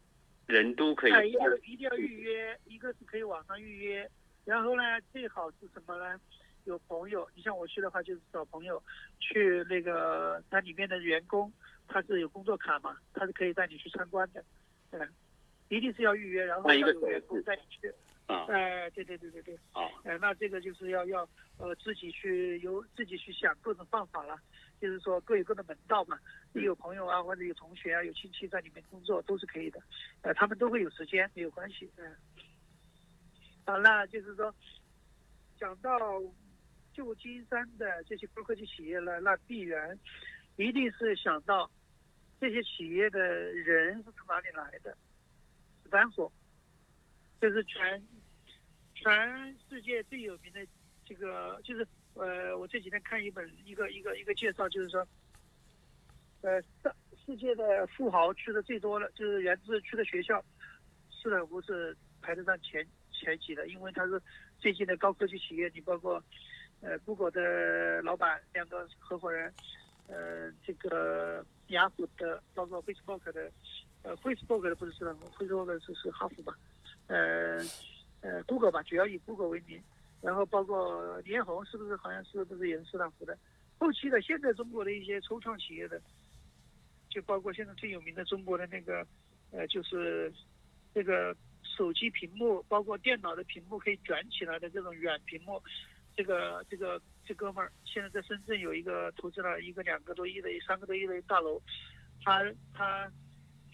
[0.47, 1.29] 人都可以？
[1.29, 4.11] 一定一定要预约，一个是可以网上预约，
[4.45, 6.21] 然后呢，最好是什么呢？
[6.65, 8.83] 有朋友，你像我去的话，就是找朋友
[9.21, 11.51] 去那个它里面的员工，
[11.87, 14.45] 他是有工作卡嘛，他是可以带你去参观的，
[14.91, 15.01] 嗯，
[15.69, 17.91] 一定是要预约，然后有员工带你去。
[18.29, 24.39] 啊，哎，对对对对对，啊，哎，那这个就是要要呃自己去由自己去想各种办法了，
[24.79, 26.19] 就是说各有各的门道嘛。
[26.53, 29.81] 你有朋友啊，或者有同学啊，有亲戚在里面工作都是可以的，
[30.21, 32.15] 呃，他们都会有时间，没有关系，嗯。
[33.65, 34.55] 啊，那就是说，
[35.59, 35.99] 讲到
[36.93, 39.99] 旧金山的这些高科技企业呢，那必然
[40.57, 41.71] 一定是想到
[42.39, 44.95] 这些企业的人是从哪里来的，
[45.83, 46.31] 斯坦福，
[47.41, 48.07] 就是全。
[49.01, 50.61] 全世界最有名的
[51.05, 55.07] 这个就是呃，我这几天看一本一个一个一个介绍，就是说，
[56.43, 56.93] 呃，世
[57.25, 60.45] 世界的富豪去的最多的，就是源自去的学校，
[61.13, 64.21] 斯坦福是排得上前前几的，因为它是
[64.59, 66.21] 最近的高科技企业，你包括
[66.81, 69.55] 呃，Google 的老板两个合伙人，
[70.09, 73.49] 呃，这个雅虎的，包括 Facebook 的，
[74.03, 76.53] 呃，Facebook 的不是斯坦福，Facebook 是是哈佛吧，
[77.07, 77.65] 呃。
[78.21, 79.81] 呃，Google 吧，主要以 Google 为名，
[80.21, 83.39] 然后包括联虹，是不是好像是不是也是斯坦福的？
[83.79, 86.03] 后期的现在中国的一些初创企业的，
[87.09, 89.07] 就包括现在最有名的中国的那个，
[89.53, 90.33] 呃，就是
[90.93, 95.63] 这个手机屏幕，包括电脑的屏幕可以卷起来的这种软屏幕，
[96.17, 101.63] 这个这个这哥们儿现在在深圳有一个投资了一个两个多亿的、三个多亿的大楼，
[102.25, 102.43] 他
[102.75, 103.09] 他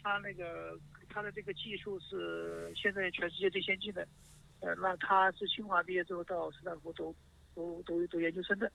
[0.03, 0.79] 他那个
[1.09, 4.07] 他的这个技术是现在全世界最先进的。
[4.65, 7.15] 呃，那他是清华毕业之后到斯坦福读
[7.55, 8.73] 读读读研究生的，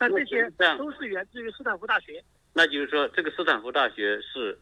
[0.00, 2.22] 那这些都是源自于斯坦福大学。
[2.52, 4.58] 那就是说，这个斯坦福大学是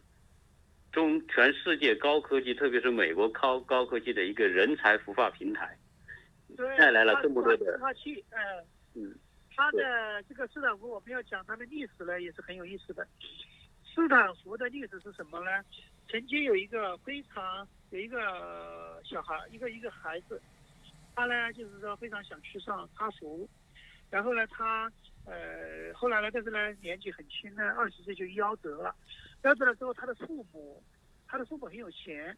[0.92, 5.74] 中全世界高科技，特别是美国高高科技的一个人才孵化平台。
[6.56, 8.38] 对，带来了这么多的孵化器，哎，
[8.94, 9.14] 嗯，
[9.56, 13.08] 它的这个斯坦福，我们要讲它的历史呢，也是很有意思的。
[13.94, 15.50] 斯坦福的历史是什么呢？
[16.10, 20.40] 曾经有一个非常有一个小孩，一个一个孩子，
[21.14, 23.48] 他呢就是说非常想去上哈佛，
[24.11, 24.90] 然后呢他
[25.26, 28.94] 呃后来呢，但是呢年纪很轻呢，二十岁就夭折了。
[29.42, 30.83] 夭折了之后，他的父母，
[31.26, 32.37] 他的父母很有钱，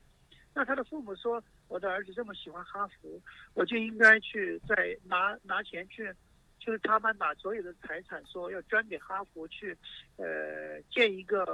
[0.54, 3.20] 那他的父母说，我的儿子这么喜欢哈佛，
[3.54, 6.12] 我就应该去再拿拿钱去。
[6.64, 9.76] 就是他们把所有的财产说要捐给哈佛去，
[10.16, 11.44] 呃，建一个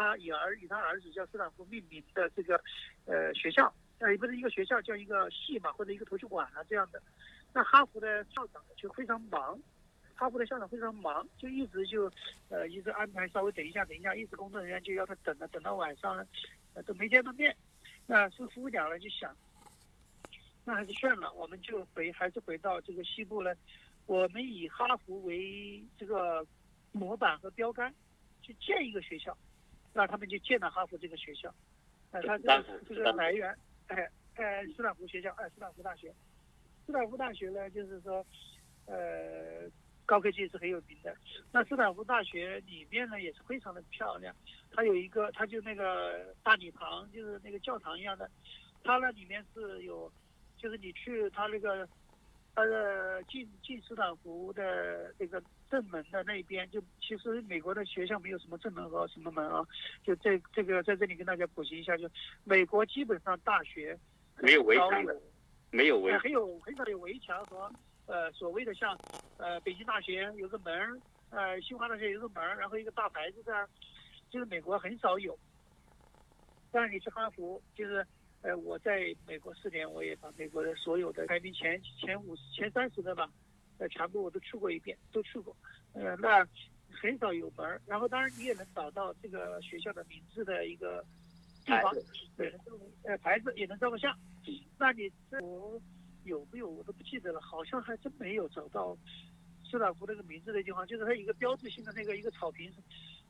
[0.00, 2.58] 他以儿以他儿子叫斯坦福命名的这个，
[3.04, 7.02] 呃，学校，呃，也不是一个学校，叫一个系嘛，或者一个图书馆啊这样的。
[7.52, 9.60] 那哈佛的校长就非常忙，
[10.14, 12.10] 哈佛的校长非常忙，就一直就，
[12.48, 16.26] 呃，一直安排稍微等一下，等一下，一直工作人员就要他等了，等到晚上，
[16.72, 17.54] 呃，都没见到面。
[18.06, 19.36] 那是夫妇俩呢就想，
[20.64, 23.52] 那还是算了，我们就回还是回到这个西部呢。
[24.06, 26.46] 我们以哈佛为这个
[26.90, 27.94] 模板和标杆，
[28.40, 29.36] 去建一个学校，
[29.92, 31.52] 那他们就建了哈佛这个学校。
[32.12, 33.54] 呃，它这个这个来源，
[33.88, 36.12] 哎，哎，斯坦福学校，哎，斯坦福大学。
[36.86, 38.24] 斯坦福大学呢，就是说，
[38.86, 39.68] 呃，
[40.06, 41.16] 高科技是很有名的。
[41.52, 44.34] 那斯坦福大学里面呢，也是非常的漂亮。
[44.72, 48.30] 它有一个，它就那个大礼堂，就是那个教堂一样的。
[48.82, 50.12] 它那里面是有，
[50.56, 51.88] 就是你去它那个。
[52.54, 59.64] 它的进进斯坦福的那个正门的那边，就其实美国的学校没有什么正门和什么门啊，
[60.02, 62.10] 就这这个在这里跟大家普及一下，就
[62.44, 63.98] 美国基本上大学
[64.38, 65.16] 没有围墙的，
[65.70, 67.72] 没有围，很有很少有围墙和
[68.06, 68.98] 呃所谓的像
[69.38, 73.68] 呃北京大学有个门，呃清华大学有个门，然后一个大牌子的，
[74.28, 75.38] 就是美国很少有。
[76.72, 78.04] 但是你去哈佛就是。
[78.42, 83.30] 呃，我在美国四年，我也把美国的所有的排名前前五前三十的吧，
[83.78, 85.54] 呃，全部我都去过一遍，都去过。
[85.92, 86.46] 呃，那
[86.90, 87.80] 很少有门儿。
[87.86, 91.04] 然后，当然你也能找到这个学校的名字的一个
[91.66, 91.92] 地方，
[92.36, 92.50] 对，
[93.04, 94.16] 呃，牌子也能照个相。
[94.78, 95.78] 那你我
[96.24, 98.96] 有没有我都不记得了，好像还真没有找到
[99.70, 102.72] 斯坦福那个名字的地方，就是它一个标志性的那个一个草坪，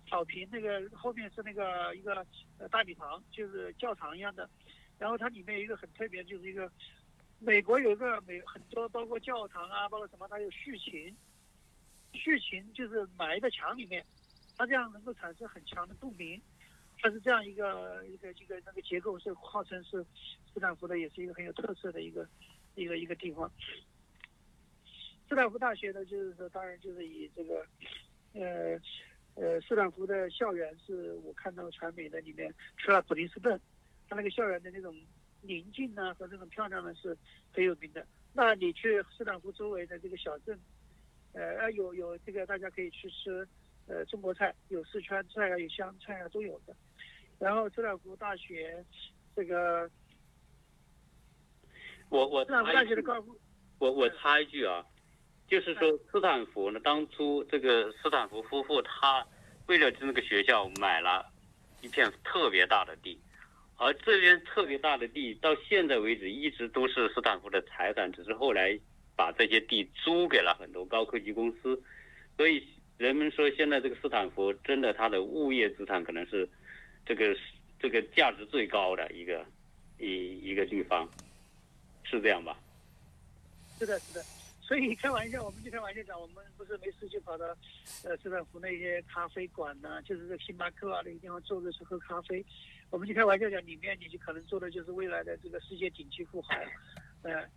[0.09, 2.25] 草坪那个后面是那个一个
[2.59, 4.49] 呃大礼堂，就是教堂一样的。
[5.01, 6.71] 然后它里面有一个很特别，就是一个
[7.39, 11.17] 美国有一个美很多包括教堂啊，包括什么，它有序琴，
[12.13, 14.05] 序琴就是埋在墙里面，
[14.59, 16.39] 它这样能够产生很强的共鸣，
[16.99, 20.05] 它是这样一个一个这个那个结构是号称是
[20.53, 22.29] 斯坦福的，也是一个很有特色的一个
[22.75, 23.51] 一个一个地方。
[25.31, 27.67] 斯坦福大学呢，就是说当然就是以这个
[28.35, 28.79] 呃
[29.35, 33.59] 呃斯坦福的校园是我看到传媒的里面，除了普林斯顿。
[34.11, 34.93] 它那个校园的那种
[35.41, 37.17] 宁静呢和那种漂亮呢是
[37.53, 38.05] 很有名的。
[38.33, 40.59] 那你去斯坦福周围的这个小镇，
[41.33, 43.47] 呃，有有这个大家可以去吃，
[43.87, 46.75] 呃，中国菜，有四川菜啊，有湘菜啊，都有的。
[47.39, 48.85] 然后斯坦福大学
[49.37, 49.89] 这个，
[52.09, 53.39] 我我斯坦福大学的高尔夫，
[53.79, 54.85] 我我插一句啊，
[55.47, 59.25] 就是说斯坦福呢，当初这个斯坦福夫妇他
[59.69, 61.25] 为了那个学校买了
[61.81, 63.17] 一片特别大的地。
[63.83, 68.79] 而这边特别大的地，到现在为止一直都是斯坦福的财产，只是后来
[69.17, 71.83] 把这些地租给了很多高科技公司。
[72.37, 72.63] 所以
[72.99, 76.47] 人们说，现在这个斯坦福真的它的物业资产可能是
[77.07, 77.35] 这个
[77.81, 79.43] 这个价值最高的一个
[79.99, 81.09] 一一个地方，
[82.05, 82.59] 是这样吧？
[83.79, 84.23] 是的，是的。
[84.61, 87.47] 所以开玩笑，我们就开玩笑讲，我们不是没事就跑到
[88.05, 92.45] 呃斯坦福那些咖啡馆呢，就是这星巴克啊那些地方坐着去喝咖啡。
[92.91, 96.55] 我们就开玩笑讲，里面你就可能做的就是未来的这个世界顶级富豪，
[97.23, 97.49] 嗯，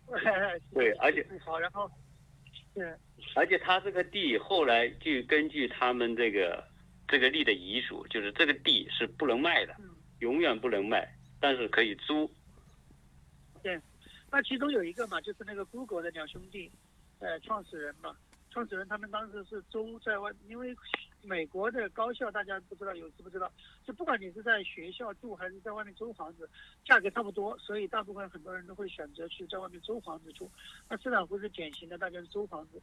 [0.72, 1.90] 对，而且富豪，然后，
[2.72, 2.86] 对，
[3.34, 6.64] 而且他这个地后来就根据他们这个
[7.08, 9.74] 这个地的遗嘱，就是这个地是不能卖的，
[10.20, 12.30] 永远不能卖，但是可以租。
[13.60, 13.80] 对，
[14.30, 16.70] 那其中有一个嘛，就是那个 Google 的两兄弟，
[17.18, 18.16] 呃，创始人嘛，
[18.50, 20.76] 创始人他们当时是租在外，因为。
[21.24, 23.50] 美国的高校大家不知道有知不知道？
[23.84, 26.48] 就不管你是在学校住还是在外面租房子，
[26.84, 30.50] 价格差不多，所以大部分很多人都会选择去在外面租房子住。
[30.88, 32.80] 那斯坦福是典型的，大家是租房子。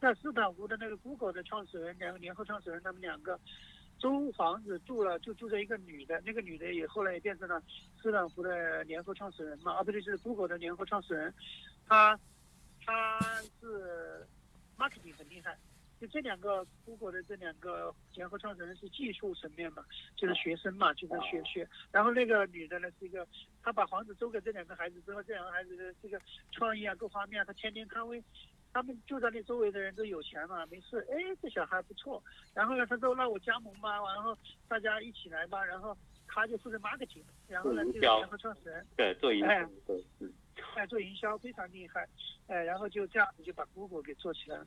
[0.00, 3.38] 那斯坦福的那个 Google 的创始人，两个联合创始人，他们两个
[3.98, 7.62] 租房子住了，就住着一个女的，那个女的也后来也变成了
[8.00, 11.34] 斯坦福的联合创始人嘛，啊不对，是 Google 的联合创始人。
[11.88, 12.18] 她
[12.84, 13.18] 她
[13.60, 14.26] 是
[14.76, 15.58] marketing 很厉害。
[16.00, 19.84] 就这两个 Google 的这两个联合创始人是技术层面嘛，
[20.16, 21.68] 就是学生嘛，就是学学。
[21.90, 23.26] 然后那个女的呢是一个，
[23.62, 26.20] 她把房子租给这两个孩子之后，这两个孩子的这个
[26.52, 28.22] 创意啊各方面，她天天看微
[28.72, 32.22] 他们就在那周围的人都有钱嘛，没事，哎，这小孩不错。
[32.54, 34.36] 然后呢，他说那我加盟吧，然后
[34.68, 35.96] 大家一起来吧，然后
[36.26, 40.32] 他就负责 marketing，然后呢这个联合创始人，对，做营销，对，嗯。
[40.74, 42.06] 在做营销非常厉害，
[42.46, 44.66] 呃，然后就这样子就把 Google 给做起来了，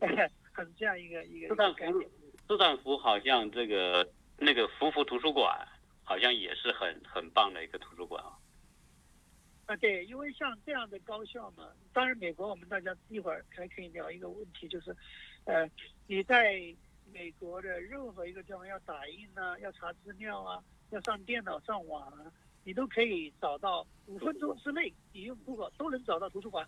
[0.00, 1.48] 哎， 很这样一个一个。
[1.48, 2.04] 斯坦福，
[2.48, 5.66] 斯坦福好像这个那个福福图书馆
[6.04, 8.36] 好像也是很很棒的一个图书馆啊。
[9.66, 14.96] 啊，对，因为像这样的高校嘛，当然美国我们大家一会儿还可以聊一个问题，就是，
[15.44, 15.68] 呃，
[16.08, 16.60] 你在
[17.12, 20.60] 美国的任何一个地方要打印啊，要查资料啊，
[20.90, 22.32] 要上电脑上网啊。
[22.62, 26.66] 你都可以找到五分钟之内，你用 Google 都能找到图书馆。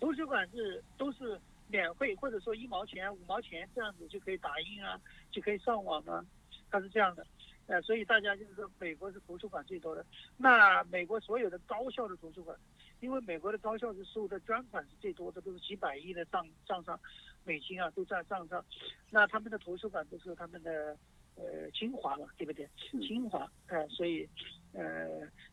[0.00, 6.24] 图书馆是都是免费，或者说一毛钱、五毛钱这样子就可以打印啊，就可以上网啊，
[6.70, 7.26] 它是这样的。
[7.66, 10.04] 呃，所以大家就是说，美国是图书馆最多的。
[10.36, 12.56] 那美国所有的高校的图书馆，
[13.00, 16.98] 因为美国的高校是收的捐款是最多的，都是几百亿的账账上
[17.44, 18.64] 美金啊，都在账上。
[19.10, 20.96] 那他们的图书馆都是他们的。
[21.38, 22.68] 呃，清华嘛，对不对？
[22.76, 24.28] 清华，呃，所以，
[24.72, 25.08] 呃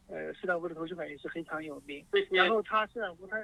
[0.08, 2.04] 呃，斯坦福的图书馆也是非常有名。
[2.32, 3.38] 然后他斯坦福他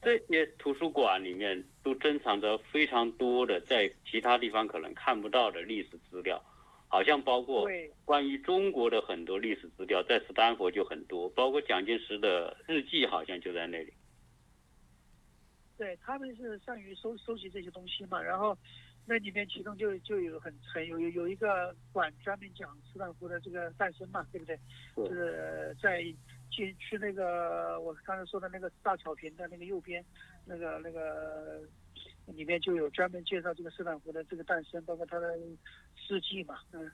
[0.00, 6.40] 这些图书馆里面都珍藏着非常多的在其他地方可能看不到的历史资料，
[6.86, 7.68] 好像包括
[8.04, 13.92] 关于中国的很多历史资料，在斯坦福就很多，包括蒋介石的日记好像就在那里。
[15.76, 18.56] 对他们是善于收收集这些东西嘛，然后。
[19.04, 24.56] 那里面其中就就有很很有有有一个馆专门讲斯坦福的这个诞生嘛，对不对？
[25.08, 26.02] 是在
[26.50, 30.04] 去去那个我刚才说的那个大草坪的那个右边，
[30.44, 31.60] 那个那个
[32.26, 35.36] 里面就有专门介绍这个斯坦福的这个诞生，包括它的
[35.96, 36.88] 事迹嘛，嗯，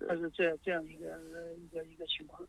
[0.00, 1.20] 它是这这样一个
[1.58, 2.42] 一个一个情况。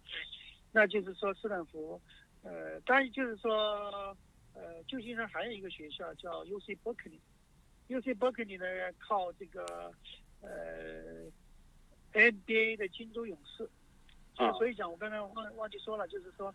[0.71, 2.01] 那就是说斯坦福，
[2.43, 4.15] 呃，当然就是说，
[4.53, 7.19] 呃，旧金山还有一个学校叫 U C Berkeley。
[7.87, 8.65] U C Berkeley 呢，
[8.99, 9.93] 靠这个
[10.41, 11.29] 呃
[12.13, 13.69] NBA 的金州勇士，
[14.35, 16.53] 就所以讲我刚才忘忘记说了，就是说，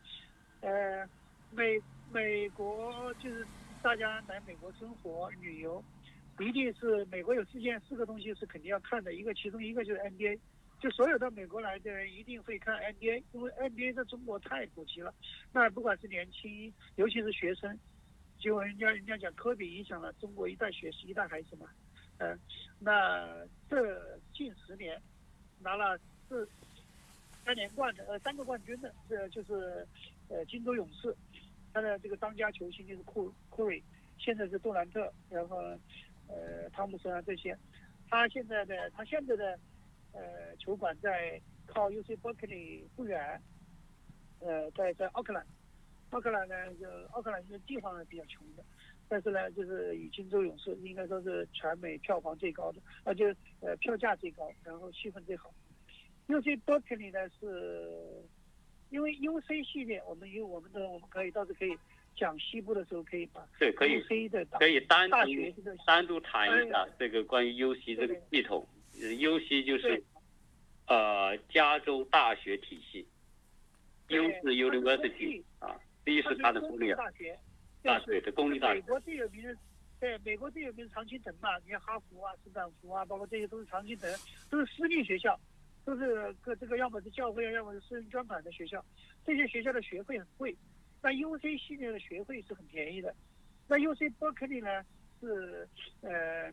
[0.60, 1.08] 呃，
[1.52, 1.80] 美
[2.12, 3.46] 美国就是
[3.82, 5.82] 大家来美国生活旅游，
[6.40, 10.38] 一定是美国有四件四个东西是肯定要看的，一个其中一个就是 NBA，
[10.80, 15.14] 就所有到美国来的人一定会看 NBA，因为 NBA 在中国太普及了，
[15.52, 17.78] 那不管是年轻，尤其是学生。
[18.40, 21.68] 结果人家人家讲科比影响了中国一代学习一代孩子嘛，
[22.18, 22.38] 嗯，
[22.78, 24.98] 那这近十年
[25.60, 26.48] 拿了四
[27.44, 29.86] 三连冠的呃三个冠军的，这就是
[30.28, 31.14] 呃金州勇士，
[31.74, 33.82] 他的这个当家球星就是库库里，
[34.18, 35.58] 现在是杜兰特，然后
[36.26, 37.54] 呃汤姆森啊这些，
[38.08, 39.58] 他现在的他现在的
[40.12, 43.38] 呃球馆在靠 U C Berkeley 不远，
[44.40, 45.46] 呃在在奥克兰。
[46.10, 48.64] 奥克兰呢，就奥克兰这个地方呢比较穷的，
[49.08, 55.52] 但是呢，就是与金州勇士应该说是全美票房最高的，而且呃票价最高，然后气氛最好。
[56.26, 58.22] U C Berkeley 呢是，
[58.90, 61.76] 因为 U C 系列，我们有我们的我们可以倒是可以
[62.16, 65.16] 讲西部的时候可以把对可以 C 的可以单独
[65.86, 70.02] 单独谈一下这个关于 U C 这个系统，U C 就是
[70.86, 73.06] 呃加州大学体系
[74.08, 75.49] ，U 是 University 啊。
[76.04, 77.38] 第一是它的公立大学，
[77.82, 78.80] 大学的公立大学。
[78.80, 79.56] 美国最有名的，
[80.00, 84.10] 对，美国最有名的常青藤嘛，你看哈佛啊、斯坦福啊，包括这些都是常青藤，
[84.48, 85.38] 都是私立学校，
[85.84, 88.84] 都是个这个要么是教会，要么是私人捐款的学校。
[89.26, 90.56] 这些学校的学费很贵，
[91.02, 93.14] 那 U C 系列的学费是很便宜的。
[93.68, 94.84] 那 U C Berkeley 呢
[95.20, 95.68] 是
[96.00, 96.50] 呃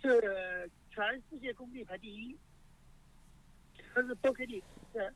[0.00, 2.36] 是全世界公立排第一，
[3.94, 4.62] 它是 Berkeley。
[4.92, 5.14] 是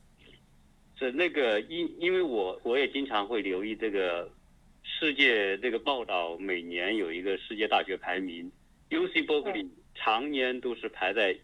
[1.11, 4.31] 那个因因为我我也经常会留意这个
[4.83, 8.51] 世界这个报道，每年有一个世界大学排名
[8.89, 11.37] ，U C Berkeley 常年都是排在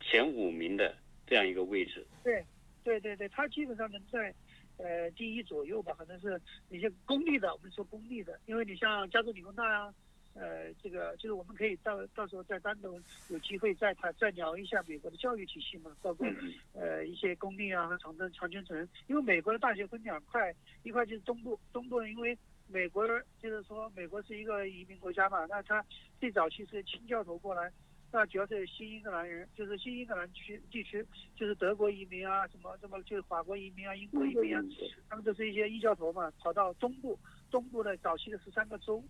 [0.00, 0.96] 前五名的
[1.26, 2.06] 这样一个位置。
[2.24, 2.44] 对，
[2.82, 4.34] 对对对，它基本上能在
[4.78, 6.40] 呃第一左右吧，可能是
[6.70, 9.94] 一些公立的，我们说公立的，因为你像加州理工大啊。
[10.38, 16.26] 呃，这个就是我们可以到到时候再单独有机会再谈再聊一下美国的教育体系嘛，包括
[16.74, 23.04] 呃一些公立啊和长征长青城，因为美国的大学分两块，一块就是东部，东部因为美国
[23.42, 25.84] 就是说美国是一个移民国家嘛，那它
[26.20, 27.72] 最早期是清教徒过来，
[28.12, 34.62] 那主要是新英格兰人，就是新英格兰区地区，就是德国移民啊，什么什么就是法国移民啊，英国移民啊，
[35.08, 37.18] 他们都是一些异教徒嘛，跑到东部，
[37.50, 39.02] 东部的早期的十三个州。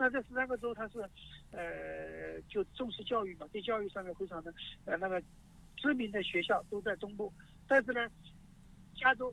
[0.00, 0.98] 那这十三个州它是，
[1.50, 4.50] 呃，就重视教育嘛，对教育上面非常的，
[4.86, 5.22] 呃，那个
[5.76, 7.30] 知名的学校都在东部，
[7.68, 8.08] 但是呢，
[8.94, 9.30] 加州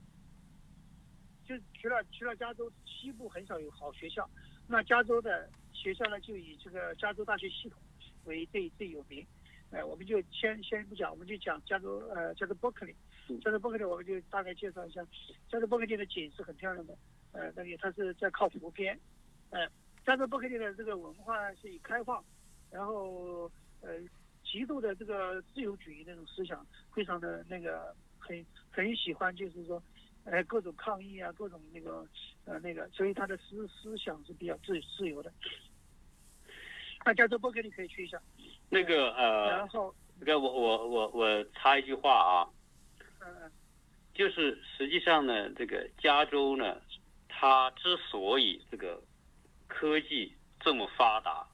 [1.45, 4.30] 就除了除了加州西部很少有好学校，
[4.68, 7.82] 那加州的学校呢就以这个加州大学系统
[8.26, 9.26] 为最最有名，
[9.72, 12.93] 呃，我们就先先不讲，我们就讲加州呃加州伯克利，
[13.41, 15.01] 加州伯克利我们就大概介绍一下，
[15.49, 16.93] 加州伯克利的景是很漂亮的，
[17.32, 18.99] 呃，那里它是在靠湖边，
[19.51, 19.65] 呃。
[20.08, 22.24] 加州伯克利的这个文化是以开放，
[22.72, 23.51] 然后
[23.82, 23.89] 呃
[24.41, 29.84] 极度的这个自由主义那种思想，非常的那个很很喜欢，就是说，
[30.24, 32.08] 呃各种抗议啊，各种那个
[32.45, 35.30] 呃那个，所以他的思思想是比较自自由的。
[37.05, 38.18] 那加州伯克利可以去一下。
[38.70, 42.47] 那个呃，然后这个我我我我插一句话啊，
[43.20, 43.51] 嗯，
[44.14, 46.82] 就是实际上呢，这个加州呢，
[47.28, 49.03] 它之所以这个。
[49.68, 51.45] 科技这么发达，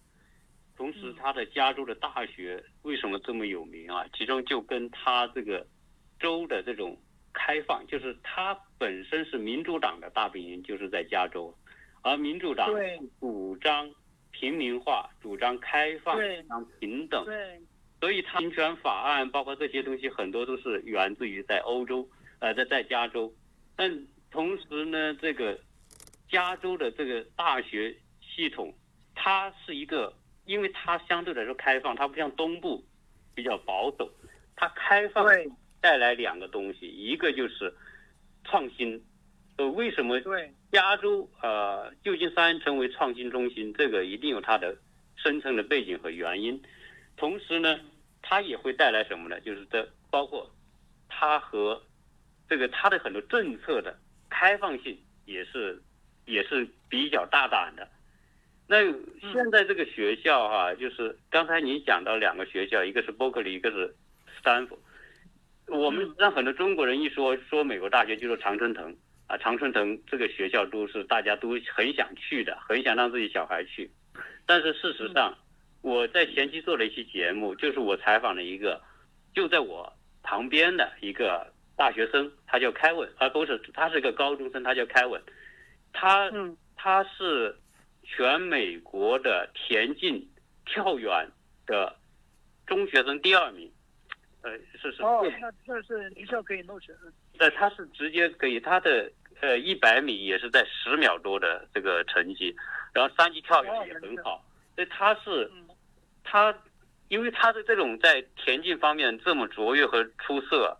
[0.76, 4.05] 同时他的加州的大学为什么这么有名啊？
[4.18, 5.66] 其中就跟他这个
[6.20, 6.97] 州的这种
[7.34, 11.53] 开放，就是他本身是民主党的大本营，就是在加州，
[12.01, 12.70] 而民主党
[13.20, 13.91] 主张
[14.32, 17.26] 平民化，主张开放，主张平等，
[17.99, 22.07] 所以他民权法案包括这些东西很多都是源自于在欧洲，
[22.39, 23.34] 呃，在在加州，
[23.76, 25.59] 但同时呢，这个
[26.30, 27.95] 加州的这个大学。
[28.36, 28.73] 系统，
[29.13, 30.13] 它是一个，
[30.45, 32.84] 因为它相对来说开放，它不像东部
[33.36, 34.11] 比较保守，
[34.55, 35.25] 它开放
[35.79, 37.73] 带来两个东西，一个就是
[38.43, 39.03] 创新。
[39.57, 40.19] 呃，为什么
[40.71, 43.71] 加州呃旧金山成为创新中心？
[43.73, 44.75] 这个一定有它的
[45.15, 46.59] 深层的背景和原因。
[47.17, 47.79] 同时呢，
[48.23, 49.39] 它也会带来什么呢？
[49.41, 50.49] 就是这包括
[51.07, 51.84] 它和
[52.49, 53.95] 这个它的很多政策的
[54.27, 55.79] 开放性也是
[56.25, 57.88] 也是比较大胆的。
[58.66, 58.82] 那
[59.34, 63.88] 现在这个学校哈，就是刚才您讲到两个学校，一个是伯克利，一个是
[64.28, 64.80] 斯坦福。
[65.68, 68.95] 我们让很多中国人一说说美国大学，就说常春藤
[69.28, 73.91] 啊，常春藤这个学校都是大家都很想去的，很想让自己小孩去。
[74.45, 75.38] 但是事实上，
[75.82, 78.82] 我在前期做了一期节目，就是我采访了一个
[79.36, 79.91] 就在我
[80.24, 81.45] 旁边的一个
[81.76, 85.22] 大学生，他叫凯文，啊不是，他是个高中生，他叫凯文，
[85.91, 86.32] 他
[86.78, 87.53] 他是。
[88.04, 90.28] 全美国的田径
[90.66, 91.28] 跳远
[91.66, 91.95] 的
[92.68, 93.72] 中学生第二名，
[94.41, 96.93] 呃，是是哦，那这是学校可以录取。
[97.39, 102.56] 那他是直接可以，他的呃一百米也是在十秒多的这个成绩，
[102.93, 104.45] 然后三级跳远也很好，
[104.76, 105.51] 所以他是
[106.24, 106.56] 他，
[107.08, 110.78] 因为他的这种在田径方面这么卓越和出色，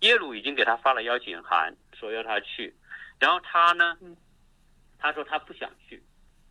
[0.00, 2.74] 耶鲁已经给他发了邀请函，说要他去，
[3.18, 3.96] 然后他呢，
[4.98, 6.02] 他说他不想去。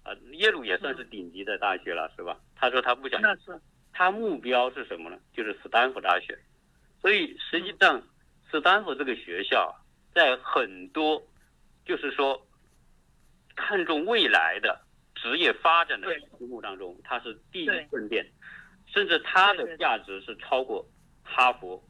[0.05, 2.39] 啊，耶鲁也算是顶级的大学了，是吧？
[2.55, 3.59] 他说他不想，那是
[3.91, 5.17] 他目标是什么呢？
[5.33, 6.37] 就是斯坦福大学。
[7.01, 8.01] 所以实际上，
[8.51, 9.75] 斯坦福这个学校
[10.13, 11.21] 在很多
[11.85, 12.39] 就是说
[13.55, 14.79] 看重未来的
[15.15, 18.23] 职业发展的题目当中，它是第一顺便，
[18.85, 20.87] 甚至它的价值是超过
[21.23, 21.83] 哈佛、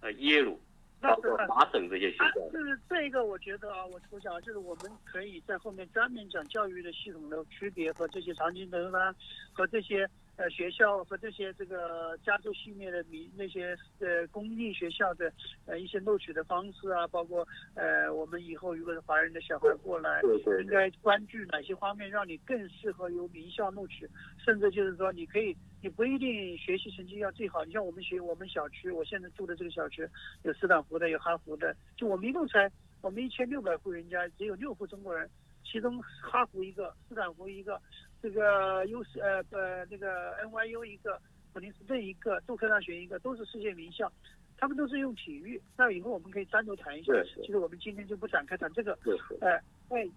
[0.00, 0.62] 呃耶鲁。
[1.02, 9.12] 包括麻省这些学校，就是这一个，我觉得啊，我我讲就是我们可以在后面专门讲教育的系统的区别和这些常青藤啊，
[9.52, 15.32] 和这些呃学校和这些这个加州系列的民那些呃公立学校的
[15.66, 20.22] 呃一些录取的方式啊，包括呃我们以后如果是华人的小孩过来，
[20.60, 24.08] 应该关注哪些方面，让你更适合由名校录取，
[24.44, 25.56] 甚至就是说你可以。
[25.82, 30.08] 你不一定学习成绩要最好，你像我们学我们小区，我现在住的这个小区
[30.44, 32.70] 有斯坦福的，有哈佛的，就我们一共才
[33.00, 35.28] 我们一千六百户人家，只有六户中国人，
[35.64, 37.82] 其中哈佛一个，斯坦福一个，
[38.22, 41.20] 这个 U 呃呃那个 NYU 一个，
[41.52, 44.08] 普林斯顿一个，杜克大学一个，都是世界名校，
[44.56, 47.12] 他们都是用体育，那以后我们可以单独谈一下，
[47.42, 48.96] 其实我们今天就不展开谈这个，
[49.40, 50.08] 哎哎，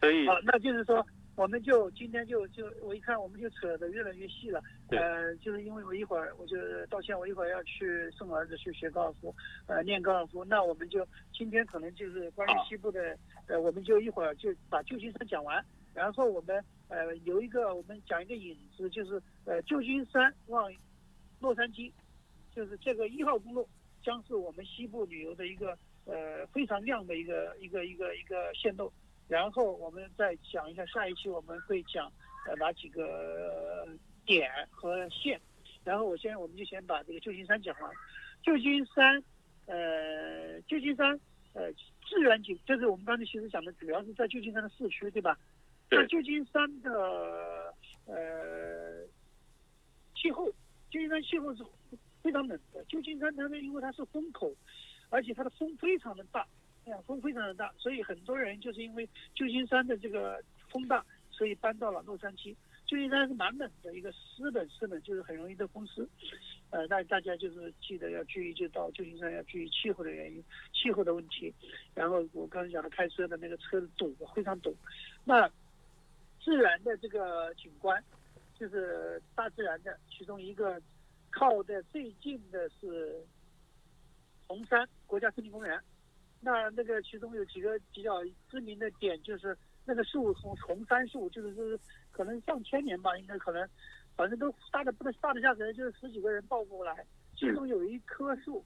[0.00, 1.06] 所以好，那就是说。
[1.36, 6.56] 我们就今天就就我一看我们就扯得越来越细了，呃，就是因为我一会儿我就
[6.86, 9.34] 道歉，我一会儿要去送儿子去学高尔夫，
[9.66, 10.44] 呃，练高尔夫。
[10.44, 13.16] 那我们就今天可能就是关于西部的，
[13.46, 15.64] 呃，我们就一会儿就把旧金山讲完，
[15.94, 20.70] 然后我们呃有一个我们讲一个引子，就是呃旧金山往
[21.38, 21.90] 洛杉矶，
[22.54, 23.66] 就是这个一号公路
[24.02, 28.92] 将是我们西部旅游的一个呃非常亮的一个一个一个一个线路。
[29.30, 32.12] 然后我们再讲一下下一期我们会讲
[32.48, 33.86] 呃哪几个
[34.26, 35.40] 点和线，
[35.84, 37.92] 然后我先我们就先把这个旧金山讲完。
[38.42, 39.22] 旧金山，
[39.66, 41.18] 呃，旧金山，
[41.52, 41.70] 呃，
[42.08, 45.38] 自然景就是我们刚才其实讲的主要是在旧金山的市区，对吧？
[45.92, 47.72] 那旧金山的
[48.06, 49.06] 呃
[50.16, 50.46] 气候，
[50.90, 51.64] 旧金山气候是
[52.20, 52.84] 非常冷的。
[52.88, 54.52] 旧金山它呢，因为它是风口，
[55.08, 56.44] 而且它的风非常的大，
[56.86, 62.56] 哎呀，风非常的大，所以很多人就是因为旧金山的这个风大，所以搬到了洛杉矶。
[62.86, 66.08] 旧金山是蛮冷的一个湿冷湿冷，就是很容易得风湿。
[66.70, 71.54] 呃，那大家就是记得要注意，就到旧金山要注意气候的原因，气候的问题。
[71.94, 74.74] 然后我刚才讲的开车的那个车堵，非常堵。
[75.24, 75.48] 那
[76.42, 78.02] 自然的这个景观，
[78.58, 80.80] 就是大自然的，其中一个
[81.30, 83.24] 靠的最近的是
[84.48, 85.80] 红山国家森林公园。
[86.40, 91.78] 那那个其中有几个比较知名的点，就是那个树红红杉树，就是是。
[92.12, 93.66] 可能上千年吧，应该可能，
[94.16, 97.06] 反正都大的不能大的下来，就是十几个人抱过来。
[97.36, 98.62] 其中有一棵树，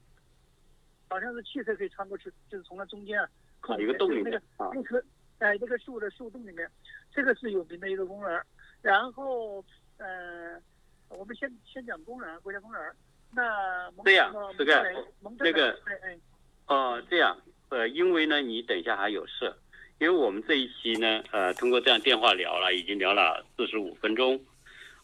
[1.08, 3.28] 好像是汽车可以穿过去，就是从那中间啊，
[3.60, 4.42] 靠一个洞里面那个。
[4.74, 5.04] 那棵
[5.38, 6.68] 哎，那个树的树洞里面，
[7.12, 8.42] 这个是有名的一个公园。
[8.82, 9.64] 然后
[9.98, 10.58] 呃，
[11.10, 12.80] 我们先先讲公园，国家公园。
[13.30, 15.00] 那这样这个
[15.38, 16.18] 那个哎哎
[16.66, 17.38] 哦这样
[17.74, 19.52] 呃，因为呢，你等一下还有事。
[19.98, 24.40] 因为我们这一期呢，呃，通过这样电话聊了，已经聊了四十五分钟，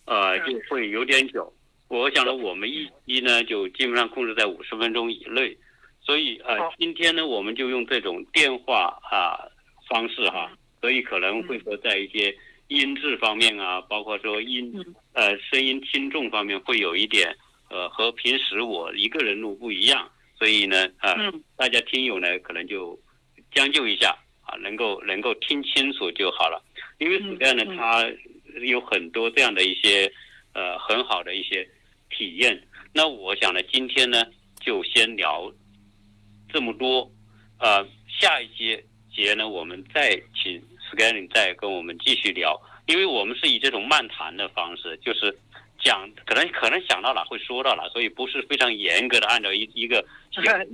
[0.04, 1.52] 呃，就会有点久。
[1.88, 5.56] 我想呢，我们一期呢就基本上控制在五十分钟以内，
[6.00, 9.38] 所以呃，今天呢，我们就用这种电话啊
[9.88, 10.50] 方式哈，
[10.80, 12.36] 所以可能会说在一些
[12.68, 14.72] 音质方面啊，包括说音
[15.12, 17.34] 呃声音听众方面会有一点
[17.68, 20.08] 呃和平时我一个人录不一样，
[20.40, 21.14] 所以呢，呃，
[21.56, 22.98] 大家听友呢可能就
[23.54, 24.18] 将就一下。
[24.42, 26.60] 啊，能够能够听清楚就好了，
[26.98, 28.04] 因为实际上呢，它
[28.66, 30.12] 有很多这样的一些
[30.54, 31.64] 呃很好的一些
[32.08, 32.60] 体验。
[32.92, 34.24] 那我想呢，今天呢
[34.60, 35.52] 就先聊
[36.52, 37.08] 这么多，
[37.60, 38.84] 呃，下一节
[39.14, 40.60] 节呢我们再请
[40.90, 45.38] Scanning 再跟我们继续聊，因为我们是以这种漫谈的方式，就是
[45.80, 50.04] 讲可能可能想到了会说到了，所以不是非常严格的按照一一个。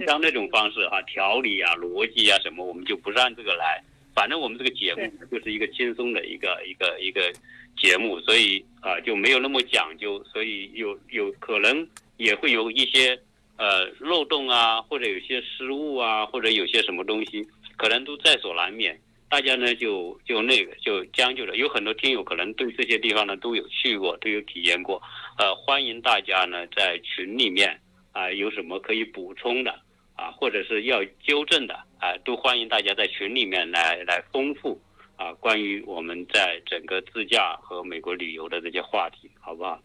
[0.04, 3.82] 像那种方式哈，条理啊、逻辑啊什么，我们就不是按这个来。
[4.14, 7.32] 反正我们这个节目就是一个轻松的一个一个一个
[7.78, 11.86] 节目，所以啊就没有那么讲究，所以有有可能
[12.18, 13.18] 也会有一些
[13.56, 17.46] 呃漏洞啊，或者有些失误啊，或者有些什么东西，
[17.76, 18.98] 可能都在所难免。
[19.28, 21.56] 大家呢就就那个就将就了。
[21.56, 25.02] 有很多听友可能对这些地方呢都有去过，都有体验过。
[25.38, 27.80] 呃，欢迎大家呢在群里面。
[28.12, 29.70] 啊，有什么可以补充的
[30.14, 34.80] 啊，或者是要纠正的啊，都欢迎大家在群里面来来丰富
[35.16, 39.78] 啊，关于我们在整个自驾和美国旅游的这些话题，好不好？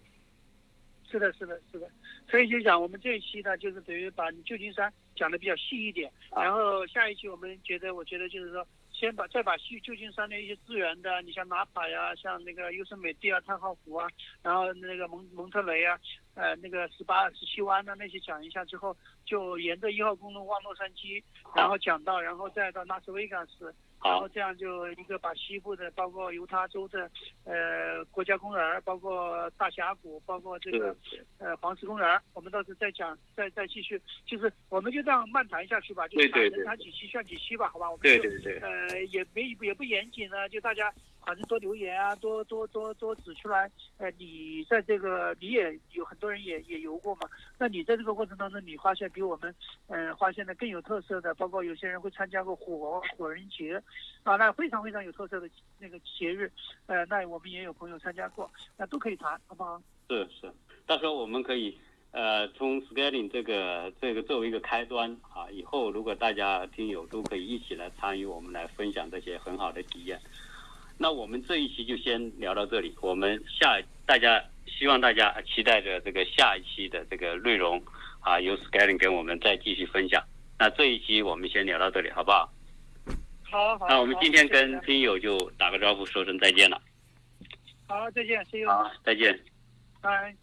[1.12, 1.90] 是的，是的，是的。
[2.30, 8.66] 所以就讲我们这一期呢，就是等于把旧金山讲的比较细一点，然后下一期我们觉得，我觉得就是说。
[9.02, 14.08] 先把再把旧旧金山的一些资源的，你像纳帕呀，像那个优胜美地啊、太浩湖啊，
[14.44, 16.00] 然后那个蒙蒙特雷啊，
[16.36, 18.96] 呃，那个十八、十七湾的那些讲一下之后，
[19.26, 21.24] 就沿着一号公路往洛杉矶，
[21.56, 23.74] 然后讲到，然后再到拉斯维加斯。
[24.04, 27.10] 然后这样就一个把西部的，包括犹他州的，
[27.44, 30.96] 呃，国家公园，包括大峡谷，包括这个，
[31.38, 37.90] 呃，黄石公园，我们到时候再讲，再再继续，就是我们就这样漫谈下去吧，就谈谈几期算几期吧，好吧？
[37.90, 38.58] 我们对对对。
[38.60, 40.92] 呃，也没也不严谨呢，就大家。
[41.26, 43.70] 反正多留言啊，多多多多指出来。
[43.98, 47.30] 呃，你在这个你也有很多人也也游过嘛？
[47.58, 49.54] 那你在这个过程当中，你发现比我们，
[49.88, 53.82] 嗯，发现的更有特色的，包括有些人会参加过火火人节，
[54.24, 55.50] 啊，那非常非常有特色的
[55.80, 56.52] 那个节日，
[56.88, 59.82] 呃，那我们也有朋友参加过，那都可以谈，好不好？
[60.10, 60.52] 是是，
[60.86, 61.78] 到时候我们可以，
[62.12, 70.20] 呃，从 scaling 这个这个作为一个开端啊，以后如果大家听友都可以一起来参与，我们来分享这些很好的体验。
[71.02, 77.82] 那我们这一期就先聊到这里，我们下大家希望大家期待着这个下一期的这个内容
[78.20, 80.24] 啊，由 Scaling 跟我们再继续分享。
[80.60, 82.54] 那这一期我们先聊到这里，好不好？
[83.42, 83.88] 好，好。
[83.90, 86.80] 那我们今天跟听友就打个招呼，说声再见了。
[87.88, 88.70] 好，再见，See you。
[88.70, 89.40] 好，再见。
[90.02, 90.36] 拜。